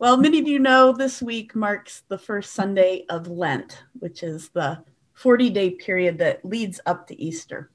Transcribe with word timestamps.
Well, 0.00 0.16
many 0.16 0.40
of 0.40 0.48
you 0.48 0.58
know 0.58 0.92
this 0.92 1.22
week 1.22 1.54
marks 1.54 2.02
the 2.08 2.18
first 2.18 2.52
Sunday 2.52 3.04
of 3.08 3.28
Lent, 3.28 3.84
which 4.00 4.24
is 4.24 4.48
the 4.48 4.82
40 5.12 5.50
day 5.50 5.70
period 5.70 6.18
that 6.18 6.44
leads 6.44 6.80
up 6.84 7.06
to 7.06 7.20
Easter. 7.20 7.70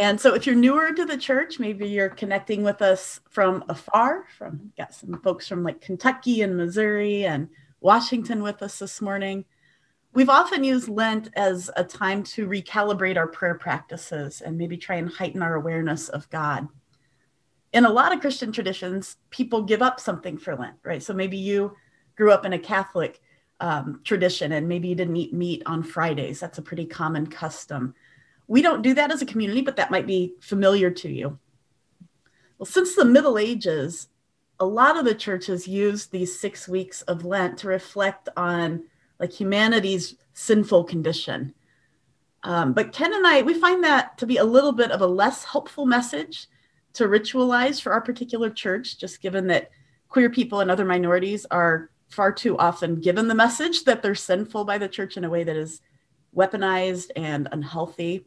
And 0.00 0.18
so, 0.18 0.34
if 0.34 0.46
you're 0.46 0.54
newer 0.54 0.92
to 0.92 1.04
the 1.04 1.18
church, 1.18 1.58
maybe 1.58 1.88
you're 1.88 2.08
connecting 2.08 2.62
with 2.62 2.80
us 2.80 3.20
from 3.28 3.64
afar, 3.68 4.24
from 4.38 4.72
got 4.78 4.94
some 4.94 5.20
folks 5.20 5.46
from 5.46 5.62
like 5.62 5.82
Kentucky 5.82 6.40
and 6.40 6.56
Missouri 6.56 7.26
and 7.26 7.48
Washington 7.80 8.42
with 8.42 8.62
us 8.62 8.78
this 8.78 9.02
morning. 9.02 9.44
We've 10.14 10.30
often 10.30 10.64
used 10.64 10.88
Lent 10.88 11.28
as 11.36 11.70
a 11.76 11.84
time 11.84 12.22
to 12.24 12.48
recalibrate 12.48 13.18
our 13.18 13.28
prayer 13.28 13.56
practices 13.56 14.40
and 14.40 14.56
maybe 14.56 14.78
try 14.78 14.96
and 14.96 15.10
heighten 15.10 15.42
our 15.42 15.54
awareness 15.54 16.08
of 16.08 16.30
God 16.30 16.66
in 17.72 17.84
a 17.84 17.90
lot 17.90 18.12
of 18.14 18.20
Christian 18.20 18.52
traditions, 18.52 19.16
people 19.30 19.62
give 19.62 19.82
up 19.82 20.00
something 20.00 20.38
for 20.38 20.56
Lent, 20.56 20.76
right? 20.82 21.02
So 21.02 21.12
maybe 21.12 21.36
you 21.36 21.76
grew 22.16 22.32
up 22.32 22.46
in 22.46 22.52
a 22.52 22.58
Catholic 22.58 23.20
um, 23.60 24.00
tradition 24.04 24.52
and 24.52 24.68
maybe 24.68 24.88
you 24.88 24.94
didn't 24.94 25.16
eat 25.16 25.32
meat 25.32 25.62
on 25.66 25.82
Fridays. 25.82 26.40
That's 26.40 26.58
a 26.58 26.62
pretty 26.62 26.86
common 26.86 27.26
custom. 27.26 27.94
We 28.46 28.62
don't 28.62 28.82
do 28.82 28.94
that 28.94 29.10
as 29.10 29.22
a 29.22 29.26
community, 29.26 29.60
but 29.60 29.76
that 29.76 29.90
might 29.90 30.06
be 30.06 30.34
familiar 30.40 30.90
to 30.90 31.08
you. 31.08 31.38
Well, 32.58 32.66
since 32.66 32.94
the 32.94 33.04
Middle 33.04 33.38
Ages, 33.38 34.08
a 34.58 34.64
lot 34.64 34.96
of 34.96 35.04
the 35.04 35.14
churches 35.14 35.68
used 35.68 36.10
these 36.10 36.38
six 36.38 36.66
weeks 36.66 37.02
of 37.02 37.24
Lent 37.24 37.58
to 37.58 37.68
reflect 37.68 38.28
on 38.36 38.84
like 39.18 39.32
humanity's 39.32 40.14
sinful 40.32 40.84
condition. 40.84 41.54
Um, 42.42 42.72
but 42.72 42.92
Ken 42.92 43.12
and 43.12 43.26
I, 43.26 43.42
we 43.42 43.54
find 43.54 43.82
that 43.84 44.16
to 44.18 44.26
be 44.26 44.36
a 44.36 44.44
little 44.44 44.72
bit 44.72 44.90
of 44.90 45.00
a 45.00 45.06
less 45.06 45.44
helpful 45.44 45.84
message 45.84 46.46
to 46.96 47.04
ritualize 47.04 47.80
for 47.80 47.92
our 47.92 48.00
particular 48.00 48.50
church, 48.50 48.98
just 48.98 49.20
given 49.20 49.46
that 49.48 49.70
queer 50.08 50.30
people 50.30 50.60
and 50.60 50.70
other 50.70 50.84
minorities 50.84 51.46
are 51.50 51.90
far 52.08 52.32
too 52.32 52.56
often 52.58 53.00
given 53.00 53.28
the 53.28 53.34
message 53.34 53.84
that 53.84 54.02
they're 54.02 54.14
sinful 54.14 54.64
by 54.64 54.78
the 54.78 54.88
church 54.88 55.16
in 55.16 55.24
a 55.24 55.30
way 55.30 55.44
that 55.44 55.56
is 55.56 55.80
weaponized 56.34 57.10
and 57.16 57.48
unhealthy. 57.52 58.24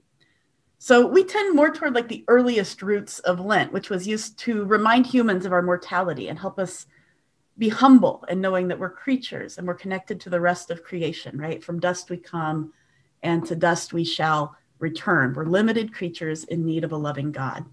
So 0.78 1.08
we 1.08 1.24
tend 1.24 1.56
more 1.56 1.72
toward 1.72 1.96
like 1.96 2.08
the 2.08 2.24
earliest 2.28 2.82
roots 2.82 3.20
of 3.20 3.40
Lent, 3.40 3.74
which 3.74 3.90
was 3.90 4.08
used 4.08 4.38
to 4.40 4.66
remind 4.66 5.06
humans 5.06 5.46
of 5.46 5.54
our 5.54 5.62
mortality 5.62 6.28
and 6.30 6.38
help 6.38 6.60
us 6.60 6.86
be 7.58 7.70
humble 7.70 8.24
and 8.30 8.42
knowing 8.42 8.68
that 8.68 8.80
we're 8.80 8.90
creatures 8.90 9.58
and 9.58 9.68
we're 9.68 9.74
connected 9.74 10.20
to 10.22 10.30
the 10.30 10.40
rest 10.40 10.72
of 10.72 10.84
creation, 10.84 11.38
right? 11.38 11.64
From 11.64 11.80
dust 11.80 12.10
we 12.10 12.18
come 12.18 12.72
and 13.24 13.46
to 13.48 13.56
dust 13.56 13.94
we 13.94 14.06
shall 14.06 14.56
return. 14.80 15.34
We're 15.34 15.46
limited 15.46 15.94
creatures 15.94 16.46
in 16.46 16.66
need 16.66 16.84
of 16.84 16.94
a 16.94 16.98
loving 16.98 17.32
God. 17.32 17.66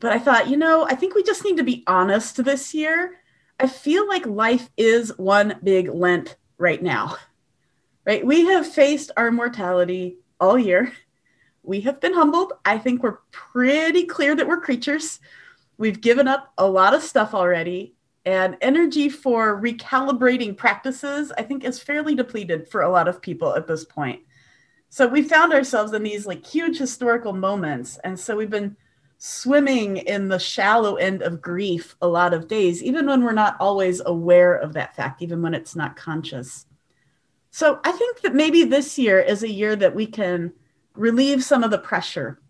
But 0.00 0.12
I 0.12 0.18
thought, 0.18 0.48
you 0.48 0.56
know, 0.56 0.86
I 0.86 0.94
think 0.94 1.14
we 1.14 1.22
just 1.22 1.44
need 1.44 1.58
to 1.58 1.62
be 1.62 1.84
honest 1.86 2.42
this 2.42 2.74
year. 2.74 3.18
I 3.58 3.66
feel 3.66 4.08
like 4.08 4.26
life 4.26 4.70
is 4.76 5.16
one 5.18 5.58
big 5.62 5.88
Lent 5.88 6.36
right 6.56 6.82
now, 6.82 7.16
right? 8.06 8.24
We 8.24 8.46
have 8.46 8.66
faced 8.66 9.10
our 9.16 9.30
mortality 9.30 10.16
all 10.40 10.58
year. 10.58 10.92
We 11.62 11.82
have 11.82 12.00
been 12.00 12.14
humbled. 12.14 12.54
I 12.64 12.78
think 12.78 13.02
we're 13.02 13.18
pretty 13.30 14.04
clear 14.04 14.34
that 14.34 14.48
we're 14.48 14.60
creatures. 14.60 15.20
We've 15.76 16.00
given 16.00 16.26
up 16.26 16.52
a 16.56 16.66
lot 16.66 16.94
of 16.94 17.02
stuff 17.02 17.34
already, 17.34 17.94
and 18.24 18.56
energy 18.60 19.08
for 19.08 19.60
recalibrating 19.60 20.56
practices, 20.56 21.32
I 21.36 21.42
think, 21.42 21.64
is 21.64 21.82
fairly 21.82 22.14
depleted 22.14 22.68
for 22.68 22.80
a 22.82 22.90
lot 22.90 23.08
of 23.08 23.22
people 23.22 23.54
at 23.54 23.66
this 23.66 23.84
point. 23.84 24.20
So 24.88 25.06
we 25.06 25.22
found 25.22 25.52
ourselves 25.52 25.92
in 25.92 26.02
these 26.02 26.26
like 26.26 26.46
huge 26.46 26.78
historical 26.78 27.32
moments. 27.32 27.98
And 28.04 28.18
so 28.18 28.36
we've 28.36 28.50
been 28.50 28.76
swimming 29.22 29.98
in 29.98 30.28
the 30.28 30.38
shallow 30.38 30.96
end 30.96 31.20
of 31.20 31.42
grief 31.42 31.94
a 32.00 32.08
lot 32.08 32.32
of 32.32 32.48
days, 32.48 32.82
even 32.82 33.06
when 33.06 33.22
we're 33.22 33.32
not 33.32 33.54
always 33.60 34.00
aware 34.06 34.54
of 34.54 34.72
that 34.72 34.96
fact, 34.96 35.20
even 35.20 35.42
when 35.42 35.52
it's 35.52 35.76
not 35.76 35.94
conscious. 35.94 36.64
So 37.50 37.80
I 37.84 37.92
think 37.92 38.22
that 38.22 38.34
maybe 38.34 38.64
this 38.64 38.98
year 38.98 39.20
is 39.20 39.42
a 39.42 39.50
year 39.50 39.76
that 39.76 39.94
we 39.94 40.06
can 40.06 40.54
relieve 40.94 41.44
some 41.44 41.62
of 41.62 41.70
the 41.70 41.76
pressure 41.76 42.40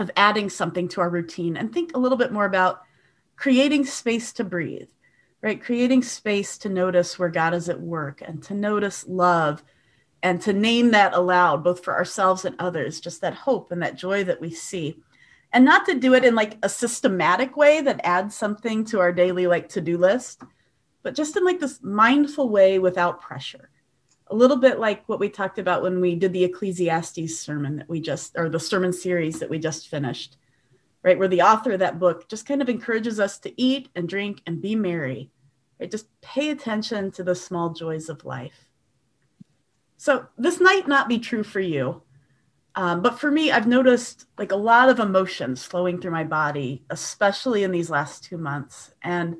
of 0.00 0.10
adding 0.16 0.50
something 0.50 0.88
to 0.88 1.00
our 1.00 1.08
routine 1.08 1.56
and 1.56 1.72
think 1.72 1.94
a 1.94 2.00
little 2.00 2.18
bit 2.18 2.32
more 2.32 2.46
about 2.46 2.82
creating 3.36 3.84
space 3.84 4.32
to 4.32 4.44
breathe, 4.44 4.88
right? 5.40 5.62
Creating 5.62 6.02
space 6.02 6.58
to 6.58 6.68
notice 6.68 7.16
where 7.16 7.28
God 7.28 7.54
is 7.54 7.68
at 7.68 7.80
work 7.80 8.22
and 8.26 8.42
to 8.42 8.54
notice 8.54 9.06
love 9.06 9.62
and 10.24 10.42
to 10.42 10.52
name 10.52 10.90
that 10.90 11.14
aloud, 11.14 11.62
both 11.62 11.84
for 11.84 11.94
ourselves 11.94 12.44
and 12.44 12.56
others, 12.58 12.98
just 12.98 13.20
that 13.20 13.34
hope 13.34 13.70
and 13.70 13.80
that 13.82 13.94
joy 13.94 14.24
that 14.24 14.40
we 14.40 14.50
see 14.50 15.00
and 15.52 15.64
not 15.64 15.86
to 15.86 15.94
do 15.94 16.14
it 16.14 16.24
in 16.24 16.34
like 16.34 16.58
a 16.62 16.68
systematic 16.68 17.56
way 17.56 17.80
that 17.80 18.00
adds 18.04 18.34
something 18.34 18.84
to 18.84 19.00
our 19.00 19.12
daily 19.12 19.46
like 19.46 19.68
to-do 19.68 19.96
list 19.96 20.42
but 21.02 21.14
just 21.14 21.36
in 21.36 21.44
like 21.44 21.60
this 21.60 21.80
mindful 21.82 22.48
way 22.50 22.78
without 22.78 23.20
pressure. 23.20 23.70
A 24.26 24.34
little 24.34 24.58
bit 24.58 24.78
like 24.78 25.08
what 25.08 25.20
we 25.20 25.30
talked 25.30 25.58
about 25.58 25.80
when 25.82 26.00
we 26.00 26.14
did 26.14 26.32
the 26.32 26.44
ecclesiastes 26.44 27.38
sermon 27.38 27.76
that 27.76 27.88
we 27.88 28.00
just 28.00 28.36
or 28.36 28.50
the 28.50 28.60
sermon 28.60 28.92
series 28.92 29.38
that 29.38 29.48
we 29.48 29.58
just 29.58 29.88
finished 29.88 30.36
right? 31.04 31.18
Where 31.18 31.28
the 31.28 31.42
author 31.42 31.72
of 31.72 31.78
that 31.78 32.00
book 32.00 32.28
just 32.28 32.44
kind 32.44 32.60
of 32.60 32.68
encourages 32.68 33.20
us 33.20 33.38
to 33.38 33.58
eat 33.58 33.88
and 33.94 34.08
drink 34.08 34.42
and 34.46 34.60
be 34.60 34.76
merry 34.76 35.30
right? 35.80 35.90
Just 35.90 36.08
pay 36.20 36.50
attention 36.50 37.10
to 37.12 37.22
the 37.22 37.34
small 37.34 37.70
joys 37.70 38.08
of 38.08 38.24
life. 38.24 38.68
So 39.96 40.26
this 40.36 40.60
might 40.60 40.88
not 40.88 41.08
be 41.08 41.18
true 41.18 41.42
for 41.42 41.60
you 41.60 42.02
um, 42.74 43.02
but 43.02 43.18
for 43.18 43.30
me, 43.30 43.50
I've 43.50 43.66
noticed 43.66 44.26
like 44.36 44.52
a 44.52 44.56
lot 44.56 44.88
of 44.88 45.00
emotions 45.00 45.64
flowing 45.64 46.00
through 46.00 46.12
my 46.12 46.24
body, 46.24 46.84
especially 46.90 47.64
in 47.64 47.72
these 47.72 47.90
last 47.90 48.24
two 48.24 48.38
months. 48.38 48.92
And 49.02 49.36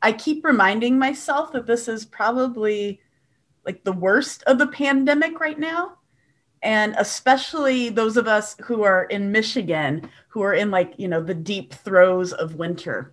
I 0.00 0.12
keep 0.12 0.44
reminding 0.44 0.98
myself 0.98 1.52
that 1.52 1.66
this 1.66 1.86
is 1.86 2.04
probably 2.04 3.00
like 3.64 3.84
the 3.84 3.92
worst 3.92 4.42
of 4.44 4.58
the 4.58 4.66
pandemic 4.66 5.38
right 5.38 5.58
now. 5.58 5.98
And 6.62 6.94
especially 6.96 7.88
those 7.88 8.16
of 8.16 8.28
us 8.28 8.56
who 8.62 8.84
are 8.84 9.04
in 9.04 9.32
Michigan, 9.32 10.08
who 10.28 10.42
are 10.42 10.54
in 10.54 10.70
like, 10.70 10.94
you 10.96 11.08
know, 11.08 11.22
the 11.22 11.34
deep 11.34 11.74
throes 11.74 12.32
of 12.32 12.54
winter. 12.54 13.12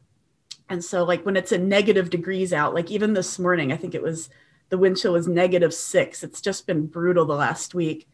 And 0.70 0.86
so, 0.86 1.04
like, 1.04 1.26
when 1.26 1.36
it's 1.36 1.52
a 1.52 1.58
negative 1.58 2.12
degrees 2.12 2.54
out, 2.54 2.76
like 2.76 2.92
even 2.92 3.14
this 3.14 3.40
morning, 3.40 3.74
I 3.74 3.78
think 3.78 3.96
it 3.96 4.04
was 4.04 4.30
the 4.70 4.78
wind 4.78 4.98
chill 4.98 5.14
was 5.14 5.28
negative 5.28 5.74
six. 5.74 6.24
It's 6.24 6.42
just 6.42 6.68
been 6.68 6.86
brutal 6.86 7.26
the 7.26 7.34
last 7.34 7.74
week 7.74 8.08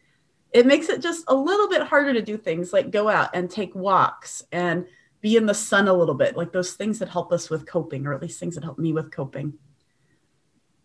it 0.52 0.66
makes 0.66 0.88
it 0.88 1.02
just 1.02 1.24
a 1.28 1.34
little 1.34 1.68
bit 1.68 1.82
harder 1.82 2.12
to 2.14 2.22
do 2.22 2.36
things 2.36 2.72
like 2.72 2.90
go 2.90 3.08
out 3.08 3.30
and 3.34 3.50
take 3.50 3.74
walks 3.74 4.42
and 4.52 4.86
be 5.20 5.36
in 5.36 5.46
the 5.46 5.54
sun 5.54 5.88
a 5.88 5.92
little 5.92 6.14
bit, 6.14 6.36
like 6.36 6.52
those 6.52 6.72
things 6.74 6.98
that 6.98 7.08
help 7.08 7.32
us 7.32 7.50
with 7.50 7.66
coping, 7.66 8.06
or 8.06 8.14
at 8.14 8.22
least 8.22 8.38
things 8.38 8.54
that 8.54 8.64
help 8.64 8.78
me 8.78 8.92
with 8.92 9.10
coping. 9.10 9.54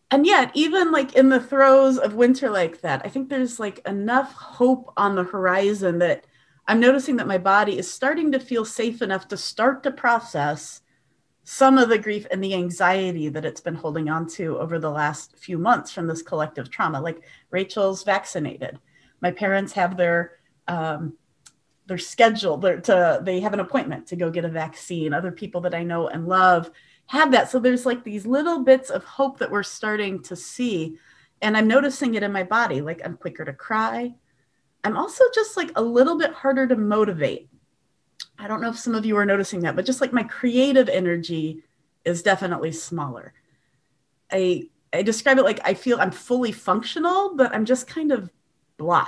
And 0.10 0.26
yet, 0.26 0.52
even 0.56 0.92
like 0.92 1.14
in 1.14 1.30
the 1.30 1.40
throes 1.40 1.98
of 1.98 2.16
winter 2.16 2.50
like 2.50 2.82
that, 2.82 3.02
I 3.06 3.10
think 3.10 3.30
there's 3.30 3.60
like 3.60 3.80
enough 3.88 4.34
hope 4.34 4.92
on 4.98 5.16
the 5.16 5.24
horizon 5.24 6.00
that 6.00 6.26
I'm 6.68 6.80
noticing 6.80 7.16
that 7.18 7.28
my 7.28 7.38
body 7.38 7.78
is 7.78 7.92
starting 7.92 8.32
to 8.34 8.40
feel 8.40 8.66
safe 8.66 9.02
enough 9.02 9.28
to 9.30 9.38
start 9.38 9.84
to 9.84 9.92
process 9.92 10.82
some 11.44 11.78
of 11.78 11.90
the 11.90 11.98
grief 11.98 12.28
and 12.30 12.44
the 12.44 12.54
anxiety 12.54 13.30
that 13.30 13.46
it's 13.46 13.62
been 13.62 13.76
holding 13.76 14.10
on 14.10 14.28
to 14.28 14.58
over 14.60 14.80
the 14.80 14.92
last 14.92 15.38
few 15.38 15.58
months 15.58 15.92
from 15.92 16.08
this 16.08 16.22
collective 16.22 16.70
trauma. 16.70 17.02
Like 17.02 17.22
Rachel's 17.50 18.04
vaccinated 18.04 18.80
my 19.22 19.32
parents 19.32 19.74
have 19.74 19.98
their 19.98 20.34
um, 20.68 21.14
they're 21.88 21.98
scheduled 21.98 22.62
they're 22.62 22.80
to 22.80 23.20
they 23.24 23.40
have 23.40 23.54
an 23.54 23.60
appointment 23.60 24.08
to 24.08 24.16
go 24.16 24.30
get 24.30 24.46
a 24.46 24.50
vaccine. 24.50 25.14
Other 25.14 25.32
people 25.32 25.62
that 25.62 25.76
i 25.76 25.84
know 25.84 26.08
and 26.08 26.28
love 26.28 26.72
have 27.08 27.32
that. 27.32 27.50
So 27.50 27.60
there's 27.60 27.86
like 27.86 28.04
these 28.04 28.26
little 28.26 28.64
bits 28.64 28.90
of 28.90 29.04
hope 29.04 29.40
that 29.40 29.52
we're 29.52 29.64
starting 29.64 30.22
to 30.24 30.36
see. 30.36 30.98
And 31.42 31.58
i'm 31.58 31.68
noticing 31.68 32.16
it 32.16 32.24
in 32.24 32.32
my 32.32 32.44
body 32.44 32.82
like 32.82 33.02
i'm 33.04 33.18
quicker 33.18 33.46
to 33.46 33.54
cry. 33.54 34.14
I'm 34.84 34.98
also 34.98 35.24
just 35.34 35.58
like 35.58 35.72
a 35.76 35.82
little 35.82 36.18
bit 36.18 36.34
harder 36.34 36.66
to 36.68 36.76
motivate. 36.76 37.50
I 38.40 38.48
don't 38.48 38.62
know 38.62 38.70
if 38.70 38.80
some 38.80 38.96
of 38.96 39.06
you 39.06 39.18
are 39.18 39.26
noticing 39.26 39.62
that 39.62 39.76
but 39.76 39.86
just 39.86 40.02
like 40.02 40.14
my 40.14 40.24
creative 40.24 40.90
energy 40.90 41.64
is 42.06 42.24
definitely 42.24 42.72
smaller. 42.72 43.34
I 44.32 44.70
i 44.94 45.02
describe 45.02 45.38
it 45.38 45.44
like 45.44 45.60
i 45.64 45.74
feel 45.74 46.00
i'm 46.00 46.12
fully 46.12 46.52
functional 46.52 47.36
but 47.36 47.54
i'm 47.54 47.66
just 47.66 47.88
kind 47.88 48.12
of 48.12 48.30
blah. 48.82 49.08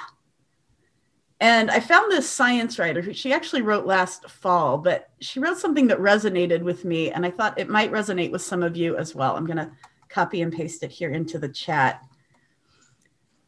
And 1.39 1.69
I 1.71 1.79
found 1.79 2.11
this 2.11 2.29
science 2.29 2.79
writer 2.79 3.01
who 3.01 3.11
she 3.11 3.33
actually 3.33 3.63
wrote 3.63 3.85
last 3.85 4.29
fall, 4.29 4.77
but 4.77 5.09
she 5.19 5.39
wrote 5.39 5.57
something 5.57 5.87
that 5.87 5.97
resonated 5.99 6.61
with 6.61 6.85
me. 6.85 7.11
And 7.11 7.25
I 7.25 7.31
thought 7.31 7.59
it 7.59 7.69
might 7.69 7.91
resonate 7.91 8.31
with 8.31 8.41
some 8.41 8.63
of 8.63 8.77
you 8.77 8.95
as 8.95 9.13
well. 9.13 9.35
I'm 9.35 9.45
going 9.45 9.57
to 9.57 9.71
copy 10.07 10.41
and 10.41 10.53
paste 10.53 10.83
it 10.83 10.91
here 10.91 11.09
into 11.09 11.39
the 11.39 11.49
chat. 11.49 12.01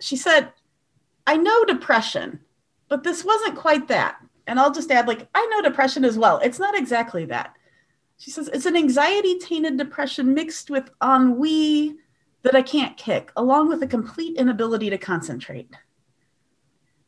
She 0.01 0.17
said, 0.17 0.51
I 1.25 1.37
know 1.37 1.63
depression, 1.63 2.41
but 2.89 3.03
this 3.03 3.23
wasn't 3.23 3.55
quite 3.55 3.87
that. 3.87 4.17
And 4.47 4.59
I'll 4.59 4.73
just 4.73 4.91
add, 4.91 5.07
like, 5.07 5.27
I 5.33 5.45
know 5.45 5.61
depression 5.61 6.03
as 6.03 6.17
well. 6.17 6.39
It's 6.39 6.59
not 6.59 6.77
exactly 6.77 7.25
that. 7.25 7.53
She 8.17 8.31
says, 8.31 8.49
it's 8.51 8.65
an 8.65 8.75
anxiety 8.75 9.39
tainted 9.39 9.77
depression 9.77 10.33
mixed 10.33 10.69
with 10.69 10.89
ennui 11.01 11.95
that 12.41 12.55
I 12.55 12.61
can't 12.61 12.97
kick, 12.97 13.31
along 13.37 13.69
with 13.69 13.83
a 13.83 13.87
complete 13.87 14.37
inability 14.37 14.89
to 14.89 14.97
concentrate. 14.97 15.69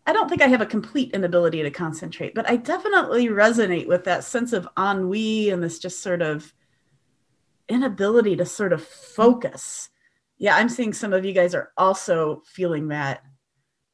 I 0.07 0.13
don't 0.13 0.29
think 0.29 0.41
I 0.41 0.47
have 0.47 0.61
a 0.61 0.65
complete 0.65 1.13
inability 1.13 1.61
to 1.61 1.69
concentrate, 1.69 2.33
but 2.33 2.49
I 2.49 2.55
definitely 2.55 3.27
resonate 3.27 3.87
with 3.87 4.05
that 4.05 4.23
sense 4.23 4.53
of 4.53 4.67
ennui 4.79 5.49
and 5.49 5.61
this 5.61 5.79
just 5.79 6.01
sort 6.01 6.21
of 6.21 6.53
inability 7.67 8.37
to 8.37 8.45
sort 8.45 8.71
of 8.71 8.81
focus. 8.81 9.89
Yeah, 10.37 10.55
I'm 10.55 10.69
seeing 10.69 10.93
some 10.93 11.11
of 11.11 11.25
you 11.25 11.33
guys 11.33 11.53
are 11.53 11.73
also 11.77 12.41
feeling 12.45 12.87
that. 12.87 13.21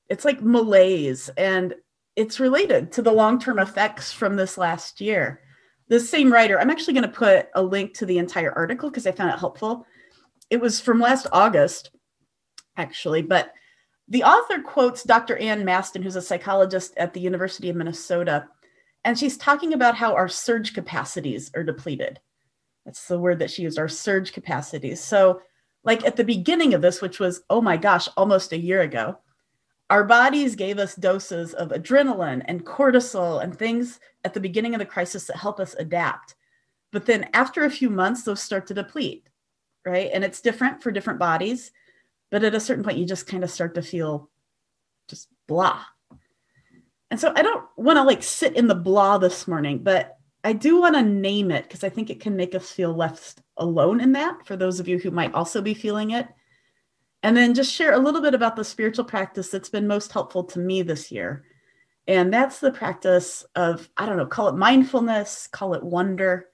It's 0.08 0.24
like 0.24 0.44
malaise, 0.44 1.32
and 1.36 1.74
it's 2.16 2.40
related 2.40 2.92
to 2.92 3.02
the 3.02 3.12
long 3.12 3.40
term 3.40 3.58
effects 3.58 4.12
from 4.12 4.36
this 4.36 4.56
last 4.56 5.02
year. 5.02 5.42
The 5.88 6.00
same 6.00 6.32
writer, 6.32 6.60
I'm 6.60 6.70
actually 6.70 6.94
going 6.94 7.10
to 7.10 7.10
put 7.10 7.48
a 7.56 7.64
link 7.64 7.96
to 7.96 8.06
the 8.06 8.20
entire 8.20 8.52
article 8.52 8.92
because 8.92 9.08
I 9.08 9.12
found 9.14 9.32
it 9.32 9.40
helpful. 9.40 9.88
It 10.52 10.62
was 10.62 10.80
from 10.80 11.00
last 11.00 11.26
August, 11.32 11.90
actually, 12.78 13.24
but 13.24 13.52
the 14.14 14.24
author 14.24 14.62
quotes 14.62 15.02
Dr. 15.02 15.38
Ann 15.38 15.64
Masten, 15.64 16.04
who's 16.04 16.16
a 16.16 16.22
psychologist 16.22 16.94
at 16.98 17.16
the 17.16 17.20
University 17.20 17.68
of 17.70 17.76
Minnesota, 17.76 18.48
and 19.04 19.18
she's 19.18 19.38
talking 19.38 19.74
about 19.74 19.96
how 19.96 20.14
our 20.14 20.30
surge 20.30 20.76
capacities 20.76 21.50
are 21.56 21.64
depleted. 21.64 22.20
That's 22.86 23.08
the 23.08 23.18
word 23.18 23.40
that 23.40 23.50
she 23.50 23.64
used, 23.64 23.80
our 23.80 23.90
surge 23.90 24.32
capacities. 24.32 25.02
So, 25.02 25.42
like 25.84 26.06
at 26.06 26.16
the 26.16 26.24
beginning 26.24 26.76
of 26.76 26.82
this, 26.84 27.02
which 27.02 27.20
was, 27.20 27.42
oh 27.50 27.60
my 27.60 27.76
gosh, 27.76 28.08
almost 28.16 28.52
a 28.52 28.58
year 28.58 28.82
ago, 28.82 29.18
our 29.90 30.04
bodies 30.04 30.56
gave 30.56 30.78
us 30.78 30.94
doses 30.96 31.56
of 31.56 31.70
adrenaline 31.70 32.44
and 32.46 32.64
cortisol 32.64 33.44
and 33.44 33.58
things 33.58 34.00
at 34.26 34.36
the 34.36 34.40
beginning 34.40 34.76
of 34.76 34.80
the 34.80 34.86
crisis 34.86 35.26
that 35.26 35.38
help 35.38 35.60
us 35.60 35.76
adapt. 35.80 36.36
But 36.92 37.08
then 37.08 37.32
after 37.34 37.64
a 37.64 37.72
few 37.72 37.90
months, 37.90 38.22
those 38.22 38.44
start 38.44 38.68
to 38.68 38.76
deplete, 38.76 39.28
right? 39.88 40.12
And 40.14 40.24
it's 40.24 40.40
different 40.40 40.84
for 40.84 40.92
different 40.92 41.20
bodies. 41.20 41.72
But 42.34 42.44
at 42.44 42.56
a 42.56 42.60
certain 42.60 42.84
point, 42.84 42.98
you 42.98 43.06
just 43.06 43.28
kind 43.28 43.44
of 43.44 43.52
start 43.52 43.76
to 43.76 43.84
feel 43.84 44.28
just 45.08 45.28
blah. 45.48 45.84
And 47.12 47.20
so 47.20 47.32
I 47.36 47.44
don't 47.44 47.64
want 47.78 47.98
to 47.98 48.04
like 48.04 48.24
sit 48.24 48.56
in 48.56 48.66
the 48.66 48.74
blah 48.74 49.20
this 49.20 49.48
morning, 49.48 49.84
but 49.84 50.18
I 50.44 50.54
do 50.54 50.82
want 50.82 50.96
to 50.96 51.04
name 51.04 51.52
it 51.52 51.66
because 51.66 51.84
I 51.84 51.90
think 51.90 52.10
it 52.10 52.22
can 52.22 52.36
make 52.36 52.56
us 52.56 52.72
feel 52.72 52.92
left 52.92 53.44
alone 53.58 54.02
in 54.02 54.14
that 54.14 54.48
for 54.48 54.58
those 54.58 54.80
of 54.80 54.88
you 54.88 54.98
who 54.98 55.12
might 55.12 55.36
also 55.36 55.62
be 55.62 55.76
feeling 55.76 56.10
it. 56.10 56.28
And 57.22 57.38
then 57.38 57.54
just 57.54 57.72
share 57.72 57.94
a 57.94 58.00
little 58.00 58.20
bit 58.20 58.34
about 58.34 58.56
the 58.56 58.66
spiritual 58.66 59.06
practice 59.06 59.50
that's 59.50 59.70
been 59.70 59.86
most 59.86 60.12
helpful 60.12 60.44
to 60.46 60.60
me 60.60 60.82
this 60.82 61.12
year. 61.12 61.44
And 62.08 62.34
that's 62.34 62.58
the 62.58 62.72
practice 62.72 63.46
of, 63.54 63.88
I 63.96 64.08
don't 64.08 64.18
know, 64.18 64.26
call 64.26 64.48
it 64.48 64.56
mindfulness, 64.56 65.46
call 65.46 65.76
it 65.76 65.84
wonder. 65.84 66.48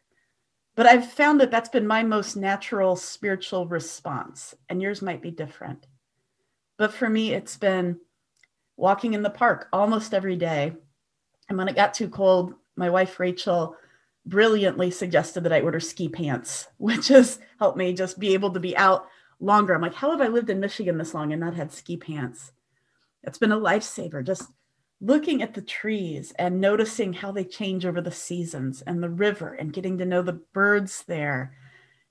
But 0.79 0.87
I've 0.87 1.11
found 1.11 1.41
that 1.41 1.51
that's 1.51 1.67
been 1.67 1.85
my 1.85 2.03
most 2.03 2.37
natural 2.37 2.95
spiritual 2.95 3.67
response, 3.67 4.55
and 4.69 4.81
yours 4.81 5.01
might 5.01 5.21
be 5.21 5.29
different. 5.29 5.85
But 6.77 6.93
for 6.93 7.09
me, 7.09 7.33
it's 7.33 7.57
been 7.57 7.99
walking 8.77 9.13
in 9.13 9.21
the 9.21 9.29
park 9.29 9.67
almost 9.73 10.13
every 10.13 10.37
day. 10.37 10.71
And 11.49 11.57
when 11.57 11.67
it 11.67 11.75
got 11.75 11.93
too 11.93 12.07
cold, 12.07 12.53
my 12.77 12.89
wife 12.89 13.19
Rachel 13.19 13.75
brilliantly 14.25 14.89
suggested 14.89 15.41
that 15.41 15.51
I 15.51 15.59
order 15.59 15.81
ski 15.81 16.07
pants, 16.07 16.69
which 16.77 17.09
has 17.09 17.39
helped 17.59 17.77
me 17.77 17.91
just 17.91 18.17
be 18.17 18.33
able 18.33 18.51
to 18.51 18.59
be 18.61 18.77
out 18.77 19.05
longer. 19.41 19.75
I'm 19.75 19.81
like, 19.81 19.95
how 19.95 20.11
have 20.11 20.21
I 20.21 20.29
lived 20.29 20.49
in 20.49 20.61
Michigan 20.61 20.97
this 20.97 21.13
long 21.13 21.33
and 21.33 21.41
not 21.41 21.55
had 21.55 21.73
ski 21.73 21.97
pants? 21.97 22.53
It's 23.23 23.37
been 23.37 23.51
a 23.51 23.59
lifesaver. 23.59 24.25
Just 24.25 24.49
looking 25.01 25.41
at 25.41 25.53
the 25.53 25.61
trees 25.61 26.33
and 26.37 26.59
noticing 26.59 27.13
how 27.13 27.31
they 27.31 27.43
change 27.43 27.85
over 27.85 28.01
the 28.01 28.11
seasons 28.11 28.81
and 28.81 29.01
the 29.01 29.09
river 29.09 29.53
and 29.53 29.73
getting 29.73 29.97
to 29.97 30.05
know 30.05 30.21
the 30.21 30.41
birds 30.53 31.03
there. 31.07 31.55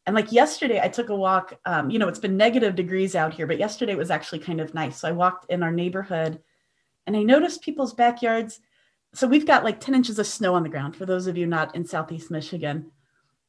And 0.06 0.17
like 0.17 0.32
yesterday, 0.32 0.81
I 0.81 0.88
took 0.88 1.11
a 1.11 1.17
walk. 1.17 1.58
Um, 1.67 1.90
you 1.90 1.99
know, 1.99 2.08
it's 2.08 2.19
been 2.19 2.38
negative 2.38 2.75
degrees 2.75 3.14
out 3.14 3.35
here, 3.35 3.46
but 3.46 3.58
yesterday 3.58 3.94
was 3.94 4.11
actually 4.11 4.38
kind 4.38 4.61
of 4.61 4.73
nice. 4.73 5.00
So 5.00 5.08
I 5.08 5.12
walked 5.12 5.50
in 5.50 5.62
our 5.62 5.73
neighborhood 5.73 6.40
and 7.06 7.17
I 7.17 7.23
noticed 7.23 7.62
people's 7.62 7.93
backyards. 7.93 8.61
So 9.14 9.26
we've 9.26 9.46
got 9.46 9.64
like 9.64 9.81
10 9.81 9.94
inches 9.94 10.19
of 10.19 10.26
snow 10.26 10.55
on 10.55 10.62
the 10.62 10.69
ground 10.70 10.96
for 10.96 11.05
those 11.05 11.26
of 11.26 11.37
you 11.37 11.46
not 11.46 11.75
in 11.75 11.85
Southeast 11.85 12.31
Michigan 12.31 12.90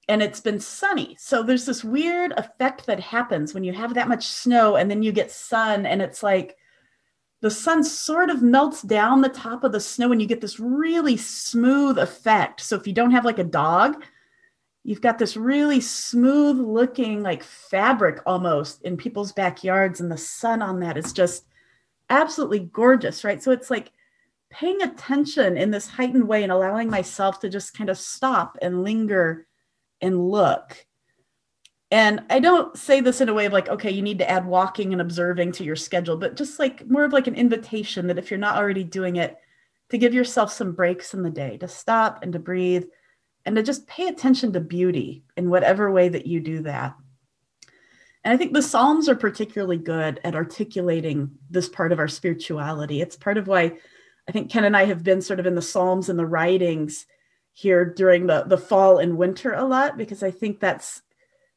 and 0.09 0.23
it's 0.23 0.41
been 0.41 0.59
sunny. 0.59 1.15
So 1.19 1.43
there's 1.43 1.67
this 1.67 1.83
weird 1.83 2.33
effect 2.35 2.87
that 2.87 2.99
happens 2.99 3.53
when 3.53 3.63
you 3.63 3.71
have 3.73 3.93
that 3.93 4.07
much 4.07 4.25
snow 4.25 4.75
and 4.75 4.89
then 4.89 5.03
you 5.03 5.11
get 5.11 5.31
sun, 5.31 5.85
and 5.85 6.01
it's 6.01 6.23
like 6.23 6.57
the 7.41 7.51
sun 7.51 7.83
sort 7.83 8.29
of 8.29 8.41
melts 8.41 8.81
down 8.81 9.21
the 9.21 9.29
top 9.29 9.63
of 9.63 9.71
the 9.71 9.79
snow 9.79 10.11
and 10.11 10.21
you 10.21 10.27
get 10.27 10.41
this 10.41 10.59
really 10.59 11.15
smooth 11.15 11.97
effect. 11.97 12.59
So 12.61 12.75
if 12.75 12.85
you 12.85 12.93
don't 12.93 13.11
have 13.11 13.25
like 13.25 13.39
a 13.39 13.43
dog, 13.43 14.03
you've 14.83 15.01
got 15.01 15.19
this 15.19 15.37
really 15.37 15.79
smooth 15.79 16.57
looking 16.59 17.21
like 17.21 17.43
fabric 17.43 18.21
almost 18.25 18.81
in 18.83 18.97
people's 18.97 19.31
backyards, 19.31 20.01
and 20.01 20.11
the 20.11 20.17
sun 20.17 20.61
on 20.61 20.79
that 20.81 20.97
is 20.97 21.13
just 21.13 21.45
absolutely 22.09 22.59
gorgeous, 22.59 23.23
right? 23.23 23.41
So 23.41 23.51
it's 23.51 23.69
like 23.69 23.91
paying 24.49 24.81
attention 24.81 25.57
in 25.57 25.71
this 25.71 25.87
heightened 25.87 26.27
way 26.27 26.43
and 26.43 26.51
allowing 26.51 26.89
myself 26.89 27.39
to 27.41 27.49
just 27.49 27.77
kind 27.77 27.89
of 27.89 27.97
stop 27.97 28.57
and 28.61 28.83
linger 28.83 29.45
and 30.01 30.29
look. 30.29 30.85
And 31.91 32.21
I 32.29 32.39
don't 32.39 32.77
say 32.77 33.01
this 33.01 33.19
in 33.19 33.29
a 33.29 33.33
way 33.33 33.45
of 33.45 33.53
like, 33.53 33.67
okay, 33.67 33.89
you 33.89 34.03
need 34.03 34.19
to 34.19 34.29
add 34.29 34.45
walking 34.45 34.93
and 34.93 35.01
observing 35.01 35.53
to 35.53 35.63
your 35.63 35.75
schedule, 35.75 36.17
but 36.17 36.35
just 36.35 36.59
like 36.59 36.87
more 36.87 37.03
of 37.03 37.13
like 37.13 37.27
an 37.27 37.35
invitation 37.35 38.07
that 38.07 38.19
if 38.19 38.29
you're 38.29 38.39
not 38.39 38.57
already 38.57 38.83
doing 38.83 39.15
it, 39.15 39.37
to 39.89 39.97
give 39.97 40.13
yourself 40.13 40.51
some 40.51 40.73
breaks 40.73 41.15
in 41.15 41.23
the 41.23 41.31
day, 41.31 41.57
to 41.57 41.67
stop 41.67 42.21
and 42.21 42.33
to 42.33 42.39
breathe 42.39 42.85
and 43.45 43.55
to 43.55 43.63
just 43.63 43.87
pay 43.87 44.07
attention 44.07 44.53
to 44.53 44.59
beauty 44.59 45.23
in 45.35 45.49
whatever 45.49 45.91
way 45.91 46.09
that 46.09 46.27
you 46.27 46.39
do 46.39 46.61
that. 46.61 46.95
And 48.23 48.33
I 48.33 48.37
think 48.37 48.53
the 48.53 48.61
Psalms 48.61 49.09
are 49.09 49.15
particularly 49.15 49.77
good 49.77 50.19
at 50.23 50.35
articulating 50.35 51.31
this 51.49 51.69
part 51.69 51.91
of 51.91 51.99
our 51.99 52.07
spirituality. 52.07 53.01
It's 53.01 53.15
part 53.15 53.37
of 53.37 53.47
why 53.47 53.77
I 54.27 54.31
think 54.31 54.51
Ken 54.51 54.65
and 54.65 54.77
I 54.77 54.85
have 54.85 55.03
been 55.03 55.21
sort 55.21 55.39
of 55.39 55.47
in 55.47 55.55
the 55.55 55.61
Psalms 55.61 56.09
and 56.09 56.19
the 56.19 56.25
writings 56.25 57.07
here 57.53 57.85
during 57.85 58.27
the, 58.27 58.43
the 58.43 58.57
fall 58.57 58.99
and 58.99 59.17
winter 59.17 59.53
a 59.53 59.63
lot 59.63 59.97
because 59.97 60.21
I 60.21 60.31
think 60.31 60.59
that's 60.59 61.01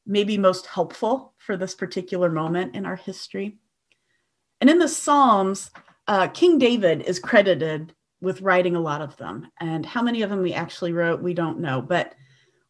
maybe 0.07 0.37
most 0.37 0.67
helpful 0.67 1.35
for 1.39 1.57
this 1.57 1.75
particular 1.75 2.29
moment 2.29 2.75
in 2.75 2.87
our 2.87 2.97
history. 2.97 3.59
And 4.61 4.69
in 4.69 4.79
the 4.79 4.89
Psalms, 4.89 5.71
uh, 6.07 6.29
King 6.29 6.59
David 6.59 7.03
is 7.03 7.19
credited 7.19 7.95
with 8.21 8.41
writing 8.41 8.77
a 8.77 8.81
lot 8.81 9.03
of 9.03 9.17
them. 9.17 9.49
And 9.61 9.85
how 9.85 10.03
many 10.03 10.23
of 10.23 10.31
them 10.31 10.43
we 10.43 10.53
actually 10.53 10.93
wrote, 10.93 11.23
we 11.23 11.35
don't 11.35 11.61
know. 11.61 11.83
But 11.83 12.15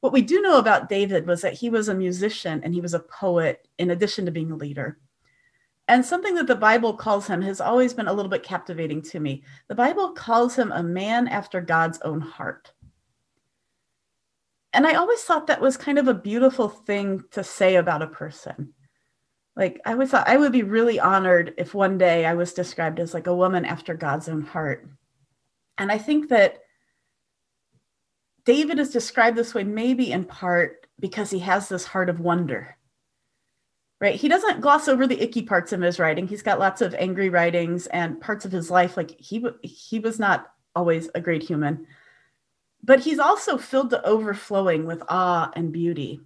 what 0.00 0.12
we 0.12 0.23
do 0.23 0.40
know 0.40 0.58
about 0.58 0.88
David 0.88 1.26
was 1.26 1.43
that 1.43 1.52
he 1.52 1.70
was 1.70 1.88
a 1.88 1.94
musician 1.94 2.61
and 2.64 2.75
he 2.75 2.81
was 2.81 2.94
a 2.94 3.00
poet 3.00 3.69
in 3.78 3.90
addition 3.90 4.25
to 4.25 4.32
being 4.32 4.50
a 4.50 4.56
leader. 4.56 4.99
And 5.88 6.05
something 6.05 6.35
that 6.37 6.46
the 6.46 6.55
Bible 6.55 6.94
calls 6.94 7.26
him 7.26 7.43
has 7.43 7.61
always 7.61 7.93
been 7.93 8.08
a 8.08 8.12
little 8.12 8.31
bit 8.31 8.43
captivating 8.43 9.02
to 9.02 9.20
me. 9.20 9.43
The 9.69 9.75
Bible 9.75 10.12
calls 10.12 10.56
him 10.56 10.73
a 10.73 10.82
man 10.82 11.28
after 11.28 11.61
God's 11.61 12.00
own 12.00 12.20
heart 12.20 12.73
and 14.73 14.87
I 14.87 14.95
always 14.95 15.21
thought 15.23 15.47
that 15.49 15.61
was 15.61 15.77
kind 15.77 15.99
of 15.99 16.09
a 16.09 16.15
beautiful 16.15 16.69
thing 16.69 17.25
to 17.33 17.45
say 17.45 17.77
about 17.77 18.03
a 18.03 18.07
person. 18.07 18.73
Like 19.55 19.81
I 19.85 19.93
always 19.93 20.11
thought 20.11 20.29
I 20.29 20.38
would 20.38 20.52
be 20.52 20.62
really 20.62 20.99
honored 20.99 21.55
if 21.59 21.75
one 21.75 21.99
day 21.99 22.25
I 22.25 22.35
was 22.35 22.55
described 22.55 22.99
as 22.99 23.12
like 23.12 23.26
a 23.26 23.37
woman 23.37 23.67
after 23.67 23.95
God's 23.95 24.29
own 24.29 24.41
heart. 24.41 24.88
And 25.76 25.93
I 25.93 25.99
think 25.99 26.31
that 26.31 26.61
David 28.45 28.79
is 28.79 28.91
described 28.91 29.37
this 29.37 29.55
way 29.55 29.62
maybe 29.62 30.11
in 30.11 30.25
part 30.25 30.87
because 30.99 31.31
he 31.31 31.41
has 31.41 31.69
this 31.69 31.85
heart 31.85 32.09
of 32.09 32.21
wonder. 32.21 32.76
Right? 34.00 34.17
He 34.17 34.29
doesn't 34.29 34.62
gloss 34.62 34.88
over 34.88 35.07
the 35.07 35.23
icky 35.23 35.43
parts 35.43 35.73
of 35.73 35.81
his 35.81 36.00
writing. 36.00 36.26
He's 36.26 36.43
got 36.43 36.59
lots 36.59 36.81
of 36.81 36.95
angry 36.95 37.29
writings 37.29 37.87
and 37.88 38.21
parts 38.21 38.45
of 38.45 38.50
his 38.50 38.71
life 38.71 38.97
like 38.97 39.21
he 39.21 39.45
he 39.62 39.99
was 39.99 40.19
not 40.19 40.50
always 40.75 41.11
a 41.14 41.21
great 41.21 41.43
human 41.43 41.87
but 42.83 43.01
he's 43.01 43.19
also 43.19 43.57
filled 43.59 43.91
to 43.91 44.05
overflowing 44.05 44.87
with 44.87 45.03
awe 45.09 45.51
and 45.55 45.73
beauty. 45.73 46.21